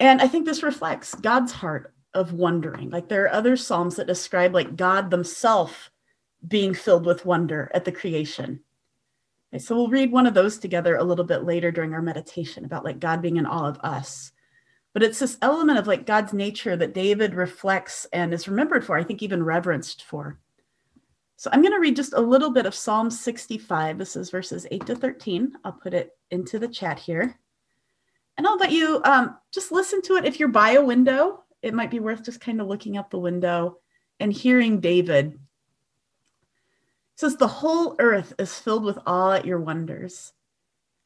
And 0.00 0.20
I 0.20 0.28
think 0.28 0.46
this 0.46 0.62
reflects 0.62 1.14
God's 1.14 1.52
heart 1.52 1.94
of 2.14 2.32
wondering. 2.32 2.90
Like 2.90 3.08
there 3.08 3.24
are 3.24 3.32
other 3.32 3.56
Psalms 3.56 3.96
that 3.96 4.06
describe 4.06 4.54
like 4.54 4.76
God 4.76 5.10
themselves 5.10 5.74
being 6.46 6.74
filled 6.74 7.06
with 7.06 7.26
wonder 7.26 7.70
at 7.74 7.84
the 7.84 7.92
creation. 7.92 8.60
Okay, 9.52 9.58
so 9.60 9.76
we'll 9.76 9.88
read 9.88 10.12
one 10.12 10.26
of 10.26 10.34
those 10.34 10.58
together 10.58 10.96
a 10.96 11.04
little 11.04 11.24
bit 11.24 11.44
later 11.44 11.70
during 11.70 11.92
our 11.94 12.02
meditation 12.02 12.64
about 12.64 12.84
like 12.84 12.98
God 12.98 13.22
being 13.22 13.36
in 13.36 13.46
awe 13.46 13.68
of 13.68 13.78
us. 13.80 14.32
But 14.92 15.02
it's 15.02 15.18
this 15.18 15.38
element 15.42 15.78
of 15.78 15.86
like 15.86 16.06
God's 16.06 16.32
nature 16.32 16.76
that 16.76 16.94
David 16.94 17.34
reflects 17.34 18.06
and 18.12 18.32
is 18.32 18.48
remembered 18.48 18.84
for, 18.84 18.96
I 18.96 19.02
think 19.02 19.22
even 19.22 19.42
reverenced 19.42 20.04
for. 20.04 20.38
So 21.36 21.50
I'm 21.52 21.62
going 21.62 21.72
to 21.72 21.80
read 21.80 21.96
just 21.96 22.12
a 22.12 22.20
little 22.20 22.50
bit 22.50 22.66
of 22.66 22.74
Psalm 22.74 23.10
65. 23.10 23.98
This 23.98 24.16
is 24.16 24.30
verses 24.30 24.66
8 24.70 24.86
to 24.86 24.96
13. 24.96 25.52
I'll 25.64 25.72
put 25.72 25.94
it 25.94 26.10
into 26.30 26.58
the 26.58 26.68
chat 26.68 26.98
here. 26.98 27.38
And 28.36 28.46
I'll 28.46 28.56
let 28.56 28.72
you 28.72 29.00
um, 29.04 29.36
just 29.52 29.72
listen 29.72 30.02
to 30.02 30.16
it. 30.16 30.24
If 30.24 30.38
you're 30.38 30.48
by 30.48 30.72
a 30.72 30.84
window, 30.84 31.44
it 31.62 31.74
might 31.74 31.90
be 31.90 32.00
worth 32.00 32.24
just 32.24 32.40
kind 32.40 32.60
of 32.60 32.66
looking 32.66 32.96
out 32.96 33.10
the 33.10 33.18
window 33.18 33.78
and 34.20 34.32
hearing 34.32 34.80
David. 34.80 35.32
It 35.32 35.40
says, 37.16 37.36
The 37.36 37.48
whole 37.48 37.96
earth 37.98 38.32
is 38.38 38.58
filled 38.58 38.84
with 38.84 38.98
awe 39.06 39.32
at 39.32 39.44
your 39.44 39.60
wonders. 39.60 40.32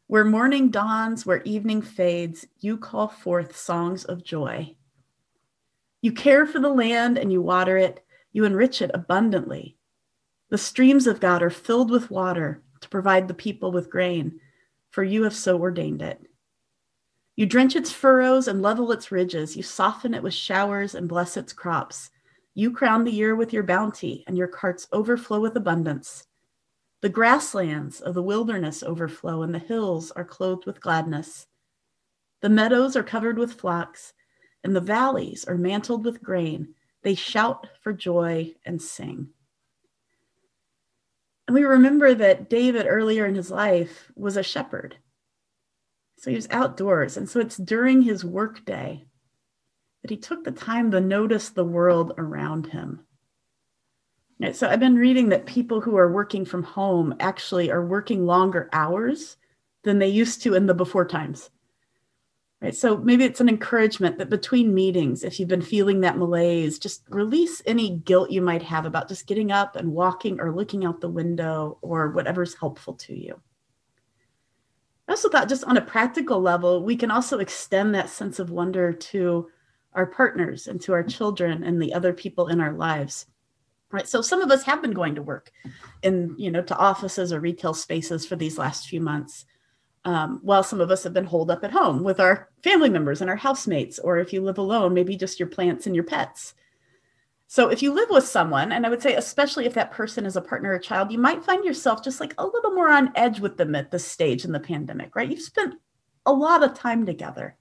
Where 0.09 0.25
morning 0.25 0.71
dawns, 0.71 1.27
where 1.27 1.43
evening 1.43 1.83
fades, 1.83 2.47
you 2.61 2.79
call 2.79 3.09
forth 3.09 3.57
songs 3.57 4.05
of 4.05 4.25
joy. 4.25 4.75
You 6.01 6.13
care 6.13 6.47
for 6.47 6.61
the 6.61 6.69
land 6.69 7.19
and 7.19 7.33
you 7.33 7.43
water 7.43 7.77
it, 7.77 8.05
you 8.33 8.45
enrich 8.45 8.81
it 8.81 8.91
abundantly. 8.95 9.78
The 10.51 10.59
streams 10.59 11.07
of 11.07 11.21
God 11.21 11.43
are 11.43 11.51
filled 11.51 11.91
with 11.91 12.11
water 12.11 12.63
to 12.81 12.89
provide 12.89 13.29
the 13.29 13.35
people 13.35 13.71
with 13.71 13.91
grain, 13.91 14.41
for 14.91 15.05
you 15.05 15.25
have 15.25 15.35
so 15.35 15.59
ordained 15.61 16.01
it. 16.01 16.23
You 17.37 17.47
drench 17.47 17.77
its 17.77 17.93
furrows 17.93 18.49
and 18.49 18.63
level 18.63 18.91
its 18.91 19.13
ridges. 19.13 19.57
You 19.57 19.63
soften 19.63 20.15
it 20.15 20.23
with 20.23 20.35
showers 20.35 20.95
and 20.95 21.09
bless 21.09 21.37
its 21.37 21.53
crops. 21.53 22.11
You 22.55 22.73
crown 22.73 23.05
the 23.05 23.13
year 23.13 23.37
with 23.37 23.53
your 23.53 23.63
bounty, 23.63 24.25
and 24.27 24.37
your 24.37 24.49
carts 24.49 24.89
overflow 24.93 25.39
with 25.39 25.55
abundance. 25.57 26.27
The 27.01 27.09
grasslands 27.09 28.01
of 28.01 28.15
the 28.15 28.23
wilderness 28.23 28.83
overflow, 28.83 29.43
and 29.43 29.55
the 29.55 29.61
hills 29.61 30.11
are 30.13 30.25
clothed 30.25 30.67
with 30.67 30.81
gladness. 30.81 31.47
The 32.41 32.49
meadows 32.49 32.97
are 32.97 33.05
covered 33.05 33.39
with 33.39 33.53
flocks, 33.53 34.15
and 34.65 34.75
the 34.75 34.81
valleys 34.81 35.45
are 35.45 35.57
mantled 35.57 36.05
with 36.05 36.23
grain. 36.23 36.75
They 37.03 37.15
shout 37.15 37.69
for 37.83 37.93
joy 37.93 38.55
and 38.65 38.83
sing. 38.83 39.29
And 41.49 41.55
we 41.55 41.65
remember 41.65 42.13
that 42.13 42.51
David 42.51 42.85
earlier 42.87 43.25
in 43.25 43.35
his 43.35 43.51
life 43.51 44.13
was 44.15 44.37
a 44.37 44.43
shepherd. 44.43 44.99
So 46.19 46.29
he 46.29 46.37
was 46.37 46.47
outdoors. 46.51 47.17
And 47.17 47.27
so 47.27 47.41
it's 47.41 47.57
during 47.57 48.03
his 48.03 48.23
workday 48.23 49.07
that 50.03 50.11
he 50.11 50.19
took 50.19 50.45
the 50.45 50.53
time 50.53 50.91
to 50.91 51.01
notice 51.01 51.49
the 51.49 51.65
world 51.65 52.13
around 52.19 52.67
him. 52.67 53.07
Right, 54.39 54.55
so 54.55 54.69
I've 54.69 54.79
been 54.79 54.97
reading 54.97 55.31
that 55.31 55.47
people 55.47 55.81
who 55.81 55.97
are 55.97 56.13
working 56.13 56.45
from 56.45 56.65
home 56.65 57.15
actually 57.19 57.71
are 57.71 57.85
working 57.85 58.27
longer 58.27 58.69
hours 58.75 59.39
than 59.85 59.99
they 59.99 60.09
used 60.09 60.43
to 60.43 60.55
in 60.55 60.67
the 60.67 60.75
before 60.75 61.07
times. 61.07 61.49
Right. 62.61 62.75
So 62.75 62.97
maybe 62.97 63.23
it's 63.23 63.41
an 63.41 63.49
encouragement 63.49 64.19
that 64.19 64.31
between 64.31 64.75
meetings, 64.75 65.23
if 65.23 65.39
you've 65.39 65.49
been 65.49 65.63
feeling 65.63 66.01
that 66.01 66.19
malaise, 66.19 66.81
just 66.81 67.05
release 67.09 67.63
any 67.67 67.99
guilt 67.99 68.33
you 68.33 68.43
might 68.43 68.65
have 68.65 68.85
about 68.85 69.09
just 69.09 69.29
getting 69.29 69.53
up 69.53 69.77
and 69.77 69.93
walking 69.93 70.41
or 70.41 70.53
looking 70.53 70.85
out 70.85 71.01
the 71.01 71.09
window 71.09 71.79
or 71.83 72.11
whatever's 72.11 72.55
helpful 72.55 72.95
to 72.95 73.15
you. 73.15 73.41
I 75.07 75.13
also 75.13 75.29
thought, 75.29 75.49
just 75.49 75.63
on 75.65 75.77
a 75.77 75.83
practical 75.83 76.41
level, 76.41 76.83
we 76.83 76.97
can 76.97 77.13
also 77.13 77.39
extend 77.39 77.95
that 77.95 78.11
sense 78.11 78.41
of 78.41 78.51
wonder 78.51 78.93
to 78.93 79.49
our 79.93 80.07
partners 80.07 80.67
and 80.67 80.81
to 80.81 80.93
our 80.93 81.05
children 81.05 81.63
and 81.63 81.81
the 81.81 81.95
other 81.95 82.13
people 82.13 82.49
in 82.49 82.61
our 82.61 82.73
lives. 82.73 83.27
Right. 83.93 84.09
So 84.09 84.21
some 84.21 84.43
of 84.43 84.51
us 84.51 84.65
have 84.65 84.83
been 84.83 84.93
going 84.93 85.15
to 85.15 85.23
work 85.23 85.53
in, 86.03 86.35
you 86.37 86.51
know, 86.51 86.63
to 86.63 86.77
offices 86.77 87.33
or 87.33 87.39
retail 87.39 87.73
spaces 87.73 88.27
for 88.27 88.35
these 88.35 88.59
last 88.59 88.89
few 88.89 89.01
months 89.01 89.47
um, 90.09 90.41
while 90.43 90.63
some 90.63 90.81
of 90.81 90.91
us 90.91 91.05
have 91.05 91.13
been 91.13 91.27
holed 91.27 91.51
up 91.51 91.63
at 91.63 91.71
home 91.71 92.03
with 92.03 92.19
our 92.19 92.49
family 92.65 92.89
members 92.89 93.21
and 93.21 93.29
our 93.29 93.37
housemates, 93.37 93.99
or 93.99 94.17
if 94.17 94.33
you 94.33 94.41
live 94.41 94.57
alone, 94.57 94.95
maybe 94.95 95.19
just 95.19 95.39
your 95.39 95.51
plants 95.51 95.85
and 95.85 95.95
your 95.95 96.03
pets. 96.03 96.55
So 97.47 97.69
if 97.69 97.83
you 97.83 97.93
live 97.93 98.09
with 98.09 98.25
someone, 98.25 98.73
and 98.73 98.87
I 98.87 98.89
would 98.89 99.03
say, 99.03 99.17
especially 99.17 99.67
if 99.67 99.75
that 99.75 99.91
person 99.91 100.25
is 100.25 100.35
a 100.37 100.41
partner 100.41 100.73
or 100.73 100.79
child, 100.79 101.13
you 101.13 101.19
might 101.19 101.45
find 101.45 101.63
yourself 101.63 102.03
just 102.03 102.21
like 102.21 102.33
a 102.39 102.47
little 102.47 102.71
more 102.71 102.89
on 102.89 103.13
edge 103.17 103.39
with 103.39 103.59
them 103.59 103.75
at 103.75 103.91
this 103.91 104.07
stage 104.07 104.47
in 104.47 104.53
the 104.53 104.59
pandemic, 104.59 105.15
right? 105.15 105.29
You've 105.29 105.43
spent 105.43 105.75
a 106.25 106.33
lot 106.33 106.63
of 106.63 106.73
time 106.73 107.05
together. 107.05 107.59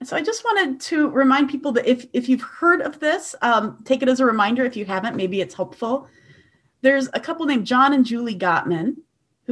And 0.00 0.08
so 0.08 0.16
I 0.16 0.22
just 0.22 0.44
wanted 0.44 0.80
to 0.80 1.10
remind 1.10 1.50
people 1.50 1.72
that 1.72 1.86
if, 1.86 2.06
if 2.14 2.30
you've 2.30 2.40
heard 2.40 2.80
of 2.80 2.98
this, 2.98 3.34
um, 3.42 3.82
take 3.84 4.02
it 4.02 4.08
as 4.08 4.20
a 4.20 4.24
reminder. 4.24 4.64
If 4.64 4.74
you 4.74 4.86
haven't, 4.86 5.16
maybe 5.16 5.42
it's 5.42 5.54
helpful. 5.54 6.08
There's 6.80 7.10
a 7.12 7.20
couple 7.20 7.44
named 7.44 7.66
John 7.66 7.92
and 7.92 8.06
Julie 8.06 8.38
Gottman 8.38 8.96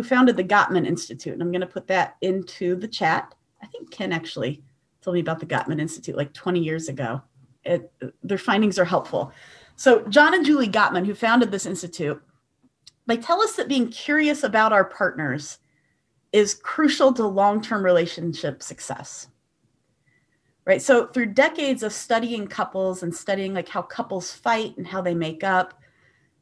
who 0.01 0.09
founded 0.09 0.35
the 0.35 0.43
Gottman 0.43 0.87
Institute. 0.87 1.35
And 1.35 1.43
I'm 1.43 1.53
going 1.53 1.61
to 1.61 1.67
put 1.67 1.87
that 1.89 2.17
into 2.23 2.75
the 2.75 2.89
chat. 2.89 3.35
I 3.63 3.67
think 3.67 3.91
Ken 3.91 4.15
actually 4.15 4.63
told 5.03 5.13
me 5.13 5.21
about 5.21 5.41
the 5.41 5.47
Gottman 5.47 5.79
Institute 5.79 6.17
like 6.17 6.33
20 6.33 6.59
years 6.59 6.89
ago. 6.89 7.21
It, 7.65 7.93
their 8.23 8.39
findings 8.39 8.79
are 8.79 8.87
helpful. 8.87 9.31
So, 9.77 10.01
John 10.09 10.33
and 10.33 10.47
Julie 10.47 10.71
Gottman, 10.71 11.05
who 11.05 11.15
founded 11.15 11.51
this 11.51 11.67
institute, 11.67 12.23
they 13.07 13.19
tell 13.19 13.43
us 13.43 13.57
that 13.57 13.69
being 13.69 13.91
curious 13.91 14.43
about 14.43 14.73
our 14.73 14.87
partners 14.87 15.59
is 16.33 16.55
crucial 16.55 17.13
to 17.13 17.27
long 17.27 17.61
term 17.61 17.85
relationship 17.85 18.63
success. 18.63 19.29
Right. 20.65 20.81
So, 20.81 21.09
through 21.09 21.35
decades 21.35 21.83
of 21.83 21.93
studying 21.93 22.47
couples 22.47 23.03
and 23.03 23.15
studying 23.15 23.53
like 23.53 23.69
how 23.69 23.83
couples 23.83 24.33
fight 24.33 24.79
and 24.79 24.87
how 24.87 25.03
they 25.03 25.15
make 25.15 25.45
up, 25.45 25.79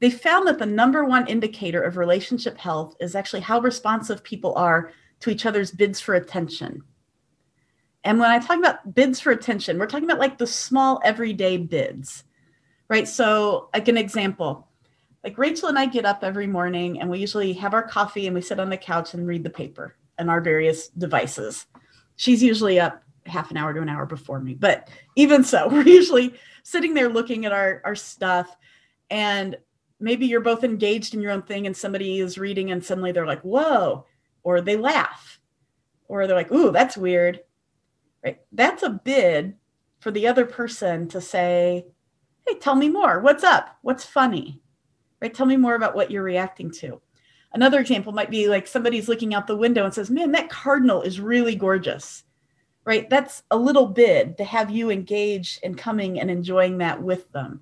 they 0.01 0.11
found 0.11 0.47
that 0.47 0.59
the 0.59 0.67
number 0.67 1.05
one 1.05 1.27
indicator 1.27 1.83
of 1.83 1.97
relationship 1.97 2.57
health 2.57 2.97
is 3.01 3.15
actually 3.15 3.41
how 3.41 3.61
responsive 3.61 4.23
people 4.23 4.55
are 4.55 4.93
to 5.21 5.31
each 5.31 5.47
other's 5.47 5.73
bids 5.73 6.01
for 6.01 6.15
attention. 6.15 6.83
And 8.05 8.19
when 8.19 8.31
I 8.31 8.39
talk 8.39 8.59
about 8.59 8.95
bids 8.95 9.19
for 9.19 9.33
attention, 9.33 9.79
we're 9.79 9.87
talking 9.87 10.05
about 10.09 10.21
like 10.21 10.39
the 10.39 10.47
small 10.47 11.01
everyday 11.05 11.57
bids, 11.57 12.25
right? 12.89 13.09
So, 13.09 13.71
like 13.75 13.89
an 13.89 13.99
example, 13.99 14.69
like 15.25 15.37
Rachel 15.37 15.69
and 15.69 15.79
I 15.79 15.87
get 15.87 16.05
up 16.05 16.23
every 16.23 16.47
morning 16.47 17.01
and 17.01 17.11
we 17.11 17.19
usually 17.19 17.53
have 17.55 17.75
our 17.75 17.83
coffee 17.83 18.27
and 18.27 18.35
we 18.35 18.41
sit 18.41 18.61
on 18.61 18.71
the 18.71 18.77
couch 18.77 19.15
and 19.15 19.27
read 19.27 19.43
the 19.43 19.51
paper 19.51 19.97
and 20.17 20.31
our 20.31 20.41
various 20.41 20.89
devices. 20.89 21.67
She's 22.17 22.43
usually 22.43 22.79
up 22.79 23.03
half 23.27 23.51
an 23.51 23.57
hour 23.57 23.75
to 23.75 23.83
an 23.83 23.89
hour 23.89 24.07
before 24.07 24.41
me, 24.41 24.55
but 24.55 24.89
even 25.17 25.43
so, 25.43 25.69
we're 25.73 25.83
usually 25.83 26.35
sitting 26.63 26.95
there 26.95 27.09
looking 27.09 27.45
at 27.47 27.53
our, 27.53 27.83
our 27.85 27.97
stuff. 27.97 28.57
And 29.11 29.57
maybe 30.01 30.27
you're 30.27 30.41
both 30.41 30.65
engaged 30.65 31.15
in 31.15 31.21
your 31.21 31.33
own 31.33 31.43
thing 31.43 31.67
and 31.67 31.77
somebody 31.77 32.21
is 32.21 32.39
reading 32.39 32.71
and 32.71 32.85
suddenly 32.85 33.13
they're 33.13 33.27
like, 33.27 33.43
whoa, 33.43 34.05
or 34.43 34.61
they 34.61 34.77
laugh, 34.77 35.41
or 36.07 36.27
they're 36.27 36.37
like, 36.37 36.53
ooh, 36.53 36.71
that's 36.71 36.97
weird. 36.97 37.41
Right? 38.25 38.41
That's 38.53 38.83
a 38.83 38.91
bid 38.91 39.55
for 40.01 40.11
the 40.11 40.27
other 40.27 40.45
person 40.45 41.09
to 41.09 41.21
say, 41.21 41.87
hey, 42.47 42.59
tell 42.59 42.75
me 42.75 42.89
more. 42.89 43.21
What's 43.21 43.45
up? 43.45 43.77
What's 43.83 44.05
funny? 44.05 44.61
Right? 45.21 45.35
Tell 45.35 45.47
me 45.47 45.57
more 45.57 45.75
about 45.75 45.95
what 45.95 46.11
you're 46.11 46.23
reacting 46.23 46.71
to. 46.73 47.01
Another 47.53 47.81
example 47.81 48.13
might 48.13 48.31
be 48.31 48.49
like 48.49 48.67
somebody's 48.67 49.09
looking 49.09 49.35
out 49.35 49.47
the 49.47 49.57
window 49.57 49.85
and 49.85 49.93
says, 49.93 50.11
man, 50.11 50.33
that 50.33 50.51
cardinal 50.51 51.03
is 51.03 51.21
really 51.21 51.55
gorgeous. 51.55 52.25
Right? 52.85 53.11
That's 53.11 53.43
a 53.51 53.57
little 53.57 53.87
bid 53.87 54.39
to 54.39 54.45
have 54.45 54.71
you 54.71 54.91
engage 54.91 55.59
in 55.63 55.75
coming 55.75 56.21
and 56.21 56.31
enjoying 56.31 56.79
that 56.79 57.03
with 57.03 57.31
them 57.33 57.61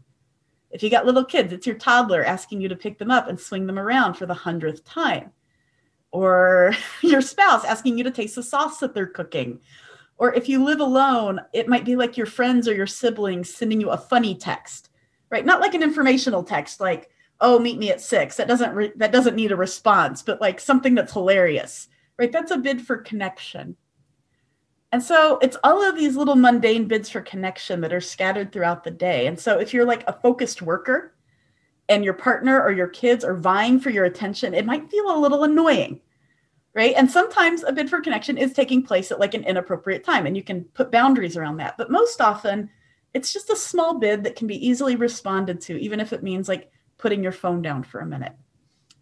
if 0.76 0.82
you 0.82 0.90
got 0.90 1.06
little 1.06 1.24
kids, 1.24 1.54
it's 1.54 1.66
your 1.66 1.76
toddler 1.76 2.22
asking 2.22 2.60
you 2.60 2.68
to 2.68 2.76
pick 2.76 2.98
them 2.98 3.10
up 3.10 3.28
and 3.28 3.40
swing 3.40 3.66
them 3.66 3.78
around 3.78 4.12
for 4.12 4.26
the 4.26 4.34
hundredth 4.34 4.84
time. 4.84 5.32
Or 6.10 6.74
your 7.02 7.22
spouse 7.22 7.64
asking 7.64 7.96
you 7.96 8.04
to 8.04 8.10
taste 8.10 8.34
the 8.34 8.42
sauce 8.42 8.78
that 8.80 8.92
they're 8.92 9.06
cooking. 9.06 9.60
Or 10.18 10.34
if 10.34 10.50
you 10.50 10.62
live 10.62 10.80
alone, 10.80 11.40
it 11.54 11.66
might 11.66 11.86
be 11.86 11.96
like 11.96 12.18
your 12.18 12.26
friends 12.26 12.68
or 12.68 12.74
your 12.74 12.86
siblings 12.86 13.54
sending 13.54 13.80
you 13.80 13.88
a 13.88 13.96
funny 13.96 14.34
text, 14.34 14.90
right? 15.30 15.46
Not 15.46 15.62
like 15.62 15.72
an 15.72 15.82
informational 15.82 16.44
text 16.44 16.78
like, 16.78 17.08
oh, 17.40 17.58
meet 17.58 17.78
me 17.78 17.88
at 17.90 18.02
six. 18.02 18.36
That 18.36 18.48
doesn't 18.48 18.74
re- 18.74 18.92
that 18.96 19.12
doesn't 19.12 19.34
need 19.34 19.52
a 19.52 19.56
response, 19.56 20.22
but 20.22 20.42
like 20.42 20.60
something 20.60 20.94
that's 20.94 21.14
hilarious, 21.14 21.88
right? 22.18 22.30
That's 22.30 22.50
a 22.50 22.58
bid 22.58 22.86
for 22.86 22.98
connection. 22.98 23.76
And 24.92 25.02
so 25.02 25.38
it's 25.42 25.56
all 25.64 25.82
of 25.82 25.96
these 25.96 26.16
little 26.16 26.36
mundane 26.36 26.86
bids 26.86 27.10
for 27.10 27.20
connection 27.20 27.80
that 27.80 27.92
are 27.92 28.00
scattered 28.00 28.52
throughout 28.52 28.84
the 28.84 28.90
day. 28.90 29.26
And 29.26 29.38
so 29.38 29.58
if 29.58 29.74
you're 29.74 29.84
like 29.84 30.04
a 30.06 30.18
focused 30.20 30.62
worker 30.62 31.14
and 31.88 32.04
your 32.04 32.14
partner 32.14 32.62
or 32.62 32.72
your 32.72 32.88
kids 32.88 33.24
are 33.24 33.36
vying 33.36 33.80
for 33.80 33.90
your 33.90 34.04
attention, 34.04 34.54
it 34.54 34.66
might 34.66 34.90
feel 34.90 35.14
a 35.14 35.18
little 35.18 35.44
annoying. 35.44 36.00
Right. 36.74 36.94
And 36.94 37.10
sometimes 37.10 37.64
a 37.64 37.72
bid 37.72 37.88
for 37.88 38.02
connection 38.02 38.36
is 38.36 38.52
taking 38.52 38.82
place 38.82 39.10
at 39.10 39.18
like 39.18 39.32
an 39.32 39.44
inappropriate 39.44 40.04
time, 40.04 40.26
and 40.26 40.36
you 40.36 40.42
can 40.42 40.64
put 40.74 40.92
boundaries 40.92 41.34
around 41.34 41.56
that. 41.56 41.78
But 41.78 41.90
most 41.90 42.20
often, 42.20 42.68
it's 43.14 43.32
just 43.32 43.48
a 43.48 43.56
small 43.56 43.98
bid 43.98 44.22
that 44.24 44.36
can 44.36 44.46
be 44.46 44.66
easily 44.66 44.94
responded 44.94 45.62
to, 45.62 45.80
even 45.80 46.00
if 46.00 46.12
it 46.12 46.22
means 46.22 46.50
like 46.50 46.70
putting 46.98 47.22
your 47.22 47.32
phone 47.32 47.62
down 47.62 47.82
for 47.82 48.00
a 48.00 48.06
minute. 48.06 48.34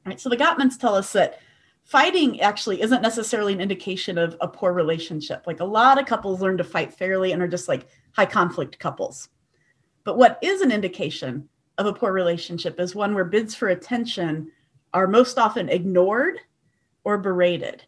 All 0.07 0.11
right. 0.11 0.21
So 0.21 0.29
the 0.29 0.37
Gottmans 0.37 0.79
tell 0.79 0.95
us 0.95 1.13
that 1.15 1.41
fighting 1.85 2.41
actually 2.41 2.81
isn't 2.81 3.03
necessarily 3.03 3.53
an 3.53 3.61
indication 3.61 4.19
of 4.19 4.37
a 4.41 4.49
poor 4.49 4.73
relationship. 4.73 5.47
Like 5.47 5.61
a 5.61 5.65
lot 5.65 6.01
of 6.01 6.07
couples 6.07 6.41
learn 6.41 6.57
to 6.59 6.65
fight 6.65 6.95
fairly 6.95 7.33
and 7.33 7.43
are 7.43 7.49
just 7.49 7.69
like 7.69 7.87
high 8.13 8.27
conflict 8.27 8.79
couples. 8.79 9.29
But 10.03 10.19
what 10.19 10.39
is 10.43 10.61
an 10.61 10.73
indication 10.73 11.49
of 11.79 11.87
a 11.87 11.93
poor 11.93 12.13
relationship 12.13 12.81
is 12.81 12.95
one 12.95 13.15
where 13.15 13.25
bids 13.25 13.55
for 13.55 13.69
attention 13.69 14.51
are 14.93 15.07
most 15.07 15.39
often 15.39 15.69
ignored 15.69 16.41
or 17.05 17.19
berated. 17.19 17.85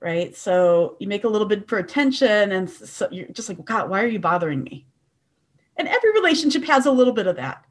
Right. 0.00 0.36
So 0.36 0.96
you 1.00 1.08
make 1.08 1.24
a 1.24 1.28
little 1.28 1.48
bid 1.48 1.68
for 1.68 1.78
attention 1.78 2.52
and 2.52 2.68
so 2.68 3.08
you're 3.10 3.28
just 3.28 3.48
like, 3.48 3.64
God, 3.64 3.88
why 3.88 4.02
are 4.02 4.08
you 4.08 4.18
bothering 4.18 4.62
me? 4.62 4.86
And 5.78 5.88
every 5.88 6.12
relationship 6.12 6.64
has 6.64 6.86
a 6.86 6.90
little 6.90 7.14
bit 7.14 7.26
of 7.26 7.36
that. 7.36 7.64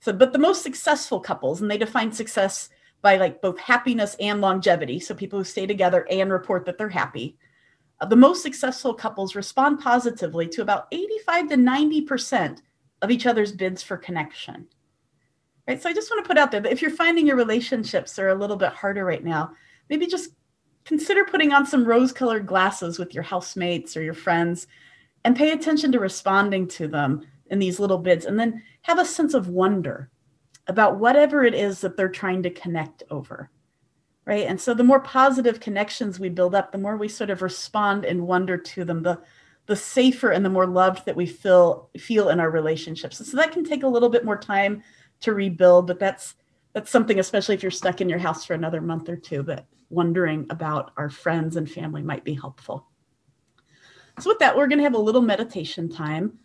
So, 0.00 0.12
but 0.12 0.32
the 0.32 0.38
most 0.38 0.62
successful 0.62 1.20
couples, 1.20 1.60
and 1.60 1.70
they 1.70 1.78
define 1.78 2.12
success 2.12 2.68
by 3.06 3.16
like 3.18 3.40
both 3.40 3.56
happiness 3.60 4.16
and 4.18 4.40
longevity. 4.40 4.98
So 4.98 5.14
people 5.14 5.38
who 5.38 5.44
stay 5.44 5.64
together 5.64 6.08
and 6.10 6.32
report 6.32 6.64
that 6.64 6.76
they're 6.76 6.88
happy. 6.88 7.36
Uh, 8.00 8.06
the 8.06 8.16
most 8.16 8.42
successful 8.42 8.92
couples 8.92 9.36
respond 9.36 9.78
positively 9.78 10.48
to 10.48 10.60
about 10.60 10.88
85 10.90 11.50
to 11.50 11.54
90% 11.54 12.62
of 13.02 13.12
each 13.12 13.26
other's 13.26 13.52
bids 13.52 13.80
for 13.80 13.96
connection. 13.96 14.66
Right. 15.68 15.80
So 15.80 15.88
I 15.88 15.92
just 15.92 16.10
want 16.10 16.24
to 16.24 16.26
put 16.26 16.36
out 16.36 16.50
there 16.50 16.58
that 16.58 16.72
if 16.72 16.82
you're 16.82 16.90
finding 16.90 17.28
your 17.28 17.36
relationships 17.36 18.18
are 18.18 18.30
a 18.30 18.34
little 18.34 18.56
bit 18.56 18.72
harder 18.72 19.04
right 19.04 19.22
now, 19.22 19.52
maybe 19.88 20.08
just 20.08 20.30
consider 20.84 21.24
putting 21.24 21.52
on 21.52 21.64
some 21.64 21.84
rose 21.84 22.10
colored 22.10 22.44
glasses 22.44 22.98
with 22.98 23.14
your 23.14 23.22
housemates 23.22 23.96
or 23.96 24.02
your 24.02 24.14
friends 24.14 24.66
and 25.24 25.36
pay 25.36 25.52
attention 25.52 25.92
to 25.92 26.00
responding 26.00 26.66
to 26.66 26.88
them 26.88 27.24
in 27.52 27.60
these 27.60 27.78
little 27.78 27.98
bids 27.98 28.24
and 28.24 28.36
then 28.36 28.64
have 28.82 28.98
a 28.98 29.04
sense 29.04 29.32
of 29.32 29.46
wonder 29.46 30.10
about 30.66 30.98
whatever 30.98 31.44
it 31.44 31.54
is 31.54 31.80
that 31.80 31.96
they're 31.96 32.08
trying 32.08 32.42
to 32.42 32.50
connect 32.50 33.02
over. 33.10 33.50
right? 34.26 34.46
And 34.46 34.60
so 34.60 34.74
the 34.74 34.84
more 34.84 35.00
positive 35.00 35.60
connections 35.60 36.18
we 36.20 36.28
build 36.28 36.54
up, 36.54 36.72
the 36.72 36.78
more 36.78 36.96
we 36.96 37.08
sort 37.08 37.30
of 37.30 37.42
respond 37.42 38.04
and 38.04 38.26
wonder 38.26 38.58
to 38.58 38.84
them, 38.84 39.02
the 39.02 39.22
the 39.66 39.76
safer 39.76 40.30
and 40.30 40.44
the 40.44 40.50
more 40.50 40.66
loved 40.66 41.04
that 41.06 41.16
we 41.16 41.26
feel 41.26 41.90
feel 41.98 42.28
in 42.28 42.38
our 42.38 42.50
relationships. 42.50 43.18
And 43.18 43.28
so 43.28 43.36
that 43.36 43.50
can 43.52 43.64
take 43.64 43.82
a 43.82 43.88
little 43.88 44.08
bit 44.08 44.24
more 44.24 44.38
time 44.38 44.82
to 45.20 45.32
rebuild, 45.34 45.86
but 45.88 45.98
that's 45.98 46.34
that's 46.72 46.90
something, 46.90 47.18
especially 47.18 47.54
if 47.54 47.62
you're 47.62 47.70
stuck 47.70 48.00
in 48.00 48.08
your 48.08 48.18
house 48.18 48.44
for 48.44 48.54
another 48.54 48.80
month 48.80 49.08
or 49.08 49.16
two, 49.16 49.42
that 49.44 49.66
wondering 49.90 50.46
about 50.50 50.92
our 50.96 51.08
friends 51.10 51.56
and 51.56 51.70
family 51.70 52.02
might 52.02 52.24
be 52.24 52.34
helpful. 52.34 52.86
So 54.20 54.30
with 54.30 54.38
that, 54.40 54.56
we're 54.56 54.66
going 54.66 54.78
to 54.78 54.84
have 54.84 54.94
a 54.94 54.98
little 54.98 55.22
meditation 55.22 55.88
time. 55.88 56.38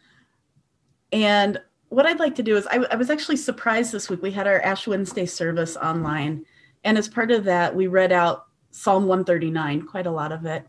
And 1.12 1.60
what 1.92 2.06
I'd 2.06 2.20
like 2.20 2.36
to 2.36 2.44
do 2.44 2.56
is, 2.56 2.66
I, 2.68 2.78
I 2.90 2.96
was 2.96 3.10
actually 3.10 3.36
surprised 3.36 3.92
this 3.92 4.10
week. 4.10 4.22
We 4.22 4.32
had 4.32 4.48
our 4.48 4.62
Ash 4.62 4.88
Wednesday 4.88 5.26
service 5.26 5.76
online, 5.76 6.46
and 6.86 6.98
as 6.98 7.10
part 7.10 7.32
of 7.32 7.44
that, 7.44 7.76
we 7.76 7.88
read 7.88 8.14
out 8.14 8.46
Psalm 8.72 9.08
139, 9.08 9.82
quite 9.88 10.08
a 10.08 10.12
lot 10.12 10.32
of 10.32 10.46
it. 10.46 10.66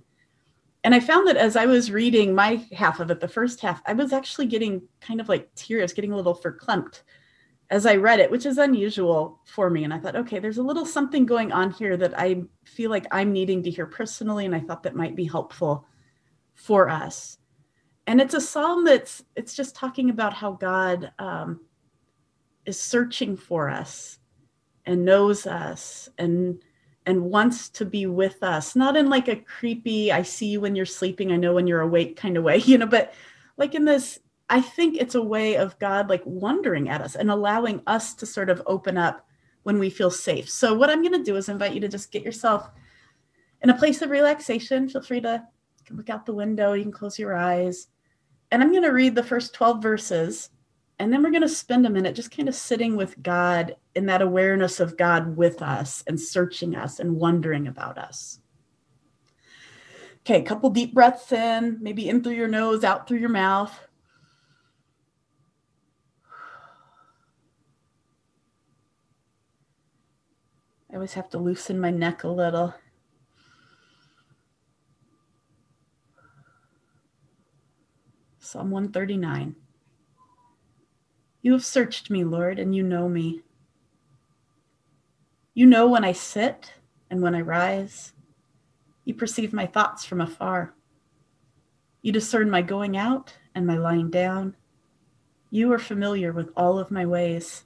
And 0.83 0.97
I 0.97 0.99
found 0.99 1.29
that 1.29 1.37
as 1.37 1.55
I 1.55 1.67
was 1.67 1.93
reading 1.93 2.35
my 2.35 2.67
half 2.73 2.99
of 2.99 3.09
it, 3.13 3.21
the 3.21 3.29
first 3.29 3.61
half, 3.61 3.81
I 3.87 3.93
was 3.93 4.13
actually 4.13 4.47
getting 4.47 4.83
kind 5.01 5.21
of 5.21 5.29
like 5.29 5.55
tears, 5.55 5.93
getting 5.93 6.11
a 6.11 6.17
little 6.17 6.35
verklempt 6.35 7.03
as 7.71 7.87
I 7.87 7.95
read 7.95 8.19
it, 8.19 8.31
which 8.31 8.45
is 8.45 8.59
unusual 8.59 9.39
for 9.45 9.71
me. 9.71 9.85
And 9.85 9.95
I 9.95 10.01
thought, 10.01 10.17
okay, 10.17 10.41
there's 10.41 10.59
a 10.59 10.63
little 10.63 10.85
something 10.85 11.25
going 11.25 11.53
on 11.53 11.71
here 11.71 11.97
that 11.99 12.19
I 12.19 12.43
feel 12.65 12.91
like 12.91 13.07
I'm 13.13 13.33
needing 13.33 13.63
to 13.63 13.71
hear 13.71 13.87
personally. 13.87 14.45
And 14.45 14.57
I 14.57 14.61
thought 14.61 14.83
that 14.83 14.97
might 14.97 15.15
be 15.15 15.25
helpful 15.25 15.87
for 16.55 16.89
us. 16.89 17.39
And 18.07 18.21
it's 18.21 18.35
a 18.35 18.41
psalm 18.41 18.85
that's, 18.85 19.23
it's 19.37 19.55
just 19.55 19.77
talking 19.77 20.11
about 20.11 20.35
how 20.35 20.53
God 20.53 21.13
um, 21.19 21.61
is 22.67 22.81
searching 22.81 23.37
for 23.37 23.69
us 23.69 24.19
and 24.87 25.05
knows 25.05 25.47
us 25.47 26.09
and 26.19 26.63
and 27.05 27.21
wants 27.21 27.69
to 27.69 27.85
be 27.85 28.07
with 28.07 28.41
us. 28.45 28.77
Not 28.77 28.97
in 28.97 29.11
like 29.11 29.29
a 29.29 29.37
creepy 29.37 30.13
i 30.13 30.23
see 30.23 30.47
you 30.47 30.61
when 30.61 30.77
you're 30.77 30.87
sleeping 30.87 31.33
i 31.33 31.37
know 31.37 31.53
when 31.55 31.67
you're 31.67 31.81
awake 31.81 32.17
kind 32.17 32.37
of 32.37 32.45
way 32.45 32.59
you 32.65 32.79
know 32.79 32.87
but 32.87 33.15
like 33.57 33.75
in 33.75 33.85
this 33.85 34.21
i 34.51 34.61
think 34.61 34.97
it's 34.97 35.15
a 35.15 35.23
way 35.23 35.57
of 35.57 35.79
god 35.79 36.09
like 36.09 36.23
wondering 36.25 36.89
at 36.89 37.01
us 37.01 37.17
and 37.17 37.31
allowing 37.31 37.83
us 37.87 38.15
to 38.15 38.27
sort 38.27 38.51
of 38.51 38.63
open 38.67 38.97
up 38.97 39.27
when 39.65 39.79
we 39.79 39.89
feel 39.91 40.11
safe. 40.11 40.49
So 40.51 40.75
what 40.75 40.91
i'm 40.91 41.03
going 41.03 41.13
to 41.13 41.23
do 41.23 41.37
is 41.37 41.49
invite 41.49 41.75
you 41.75 41.81
to 41.81 41.89
just 41.89 42.11
get 42.11 42.23
yourself 42.23 42.69
in 43.63 43.71
a 43.71 43.79
place 43.79 44.03
of 44.03 44.11
relaxation. 44.11 44.89
Feel 44.89 45.03
free 45.03 45.21
to 45.21 45.45
look 45.91 46.11
out 46.11 46.27
the 46.27 46.33
window 46.33 46.73
you 46.73 46.83
can 46.83 46.93
close 46.93 47.19
your 47.19 47.37
eyes 47.37 47.89
and 48.51 48.63
i'm 48.63 48.71
going 48.71 48.83
to 48.83 48.91
read 48.91 49.15
the 49.15 49.23
first 49.23 49.55
12 49.55 49.83
verses 49.83 50.51
and 51.03 51.13
then 51.13 51.21
we're 51.21 51.31
going 51.31 51.43
to 51.43 51.49
spend 51.49 51.85
a 51.85 51.91
minute 51.91 52.15
just 52.15 52.35
kind 52.35 52.49
of 52.49 52.55
sitting 52.55 52.95
with 52.95 53.21
God 53.21 53.75
in 53.97 54.07
that 54.07 54.23
awareness 54.23 54.79
of 54.79 54.97
God 54.97 55.37
with 55.37 55.61
us 55.61 56.05
and 56.07 56.21
searching 56.21 56.77
us 56.77 57.01
and 57.01 57.17
wondering 57.17 57.67
about 57.67 57.99
us. 57.99 58.39
Okay, 60.21 60.41
a 60.41 60.45
couple 60.45 60.71
deep 60.71 60.95
breaths 60.95 61.33
in, 61.33 61.79
maybe 61.81 62.09
in 62.09 62.23
through 62.23 62.35
your 62.35 62.47
nose, 62.47 62.85
out 62.85 63.09
through 63.09 63.19
your 63.19 63.31
mouth. 63.31 63.77
I 70.89 70.95
always 70.95 71.15
have 71.15 71.31
to 71.31 71.39
loosen 71.39 71.81
my 71.81 71.91
neck 71.91 72.23
a 72.23 72.29
little. 72.29 72.75
Psalm 78.53 78.71
139. 78.71 79.57
You 81.41 81.53
have 81.53 81.65
searched 81.65 82.11
me, 82.11 82.23
Lord, 82.23 82.59
and 82.59 82.77
you 82.77 82.83
know 82.83 83.09
me. 83.09 83.41
You 85.55 85.65
know 85.65 85.89
when 85.89 86.05
I 86.05 86.13
sit 86.13 86.75
and 87.09 87.23
when 87.23 87.35
I 87.35 87.41
rise. 87.41 88.13
You 89.07 89.15
perceive 89.15 89.55
my 89.55 89.65
thoughts 89.65 90.05
from 90.05 90.21
afar. 90.21 90.75
You 92.03 92.13
discern 92.13 92.51
my 92.51 92.61
going 92.61 92.95
out 92.95 93.35
and 93.55 93.67
my 93.67 93.79
lying 93.79 94.11
down. 94.11 94.55
You 95.49 95.73
are 95.73 95.79
familiar 95.79 96.31
with 96.31 96.51
all 96.55 96.79
of 96.79 96.91
my 96.91 97.07
ways. 97.07 97.65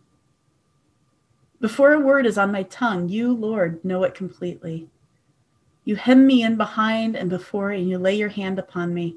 Before 1.60 1.94
a 1.94 1.98
word 1.98 2.26
is 2.26 2.38
on 2.38 2.52
my 2.52 2.62
tongue, 2.62 3.08
you, 3.08 3.34
Lord, 3.34 3.84
know 3.84 4.04
it 4.04 4.14
completely. 4.14 4.88
You 5.84 5.96
hem 5.96 6.28
me 6.28 6.44
in 6.44 6.56
behind 6.56 7.16
and 7.16 7.28
before, 7.28 7.70
and 7.70 7.88
you 7.88 7.98
lay 7.98 8.14
your 8.14 8.28
hand 8.28 8.60
upon 8.60 8.94
me. 8.94 9.16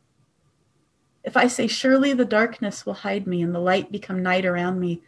If 1.23 1.37
I 1.37 1.47
say, 1.47 1.67
Surely 1.67 2.13
the 2.13 2.25
darkness 2.25 2.85
will 2.85 2.93
hide 2.93 3.27
me 3.27 3.41
and 3.41 3.53
the 3.53 3.59
light 3.59 3.91
become 3.91 4.23
night 4.23 4.45
around 4.45 4.79
me, 4.79 5.01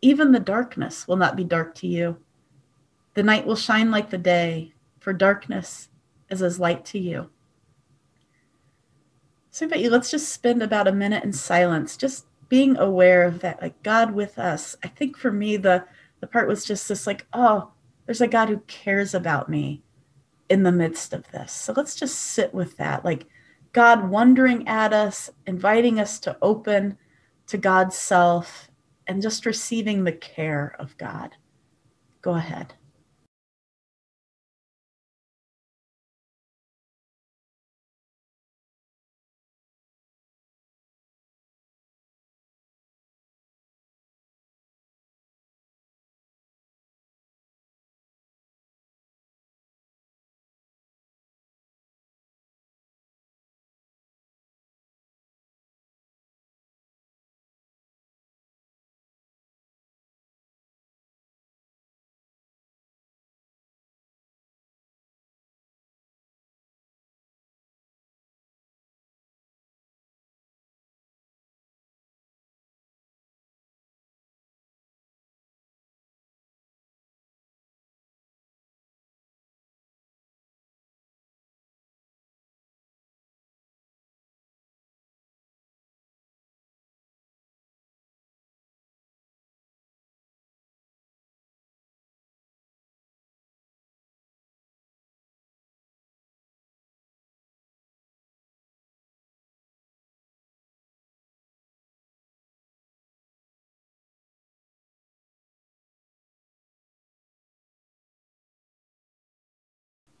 even 0.00 0.32
the 0.32 0.40
darkness 0.40 1.08
will 1.08 1.16
not 1.16 1.36
be 1.36 1.44
dark 1.44 1.74
to 1.76 1.86
you. 1.86 2.18
The 3.14 3.22
night 3.22 3.46
will 3.46 3.56
shine 3.56 3.90
like 3.90 4.10
the 4.10 4.18
day, 4.18 4.74
for 5.00 5.12
darkness 5.12 5.88
is 6.30 6.42
as 6.42 6.60
light 6.60 6.84
to 6.86 6.98
you. 6.98 7.30
So 9.50 9.66
I 9.72 9.76
you, 9.76 9.88
let's 9.88 10.10
just 10.10 10.32
spend 10.32 10.62
about 10.62 10.86
a 10.86 10.92
minute 10.92 11.24
in 11.24 11.32
silence, 11.32 11.96
just 11.96 12.26
being 12.48 12.76
aware 12.76 13.24
of 13.24 13.40
that, 13.40 13.62
like 13.62 13.82
God 13.82 14.12
with 14.12 14.38
us. 14.38 14.76
I 14.84 14.88
think 14.88 15.16
for 15.16 15.32
me, 15.32 15.56
the 15.56 15.84
the 16.20 16.26
part 16.26 16.48
was 16.48 16.64
just 16.64 16.88
this 16.88 17.06
like, 17.06 17.26
oh, 17.32 17.70
there's 18.04 18.20
a 18.20 18.28
God 18.28 18.48
who 18.48 18.58
cares 18.66 19.14
about 19.14 19.48
me 19.48 19.82
in 20.48 20.62
the 20.62 20.72
midst 20.72 21.12
of 21.12 21.30
this. 21.30 21.52
So 21.52 21.72
let's 21.76 21.94
just 21.94 22.18
sit 22.18 22.54
with 22.54 22.76
that. 22.76 23.04
Like 23.04 23.26
God 23.76 24.08
wondering 24.08 24.66
at 24.66 24.94
us, 24.94 25.28
inviting 25.46 26.00
us 26.00 26.18
to 26.20 26.38
open 26.40 26.96
to 27.46 27.58
God's 27.58 27.94
self, 27.94 28.70
and 29.06 29.20
just 29.20 29.44
receiving 29.44 30.02
the 30.02 30.12
care 30.12 30.74
of 30.78 30.96
God. 30.96 31.36
Go 32.22 32.36
ahead. 32.36 32.72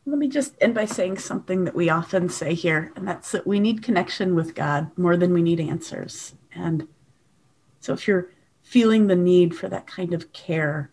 Let 0.06 0.18
me 0.18 0.28
just 0.28 0.54
end 0.60 0.74
by 0.74 0.84
saying 0.84 1.18
something 1.18 1.64
that 1.64 1.74
we 1.74 1.90
often 1.90 2.28
say 2.28 2.54
here, 2.54 2.92
and 2.94 3.06
that's 3.06 3.32
that 3.32 3.46
we 3.46 3.58
need 3.58 3.82
connection 3.82 4.34
with 4.34 4.54
God 4.54 4.96
more 4.96 5.16
than 5.16 5.32
we 5.32 5.42
need 5.42 5.60
answers. 5.60 6.34
And 6.54 6.86
so 7.80 7.92
if 7.92 8.06
you're 8.06 8.30
feeling 8.62 9.08
the 9.08 9.16
need 9.16 9.56
for 9.56 9.68
that 9.68 9.86
kind 9.86 10.14
of 10.14 10.32
care 10.32 10.90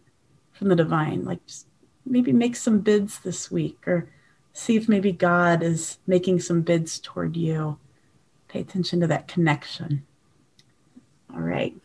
from 0.52 0.70
the 0.70 0.76
divine, 0.76 1.26
like 1.26 1.46
just 1.46 1.68
maybe 2.06 2.34
make 2.34 2.56
some 2.56 2.80
bids 2.80 3.20
this 3.20 3.52
week 3.52 3.88
or 3.88 4.10
See 4.54 4.76
if 4.76 4.88
maybe 4.88 5.12
God 5.12 5.64
is 5.64 5.98
making 6.06 6.40
some 6.40 6.62
bids 6.62 7.00
toward 7.00 7.36
you. 7.36 7.80
Pay 8.48 8.62
attention 8.62 9.00
to 9.02 9.08
that 9.08 9.28
connection. 9.28 10.06
All 11.34 11.42
right. 11.42 11.76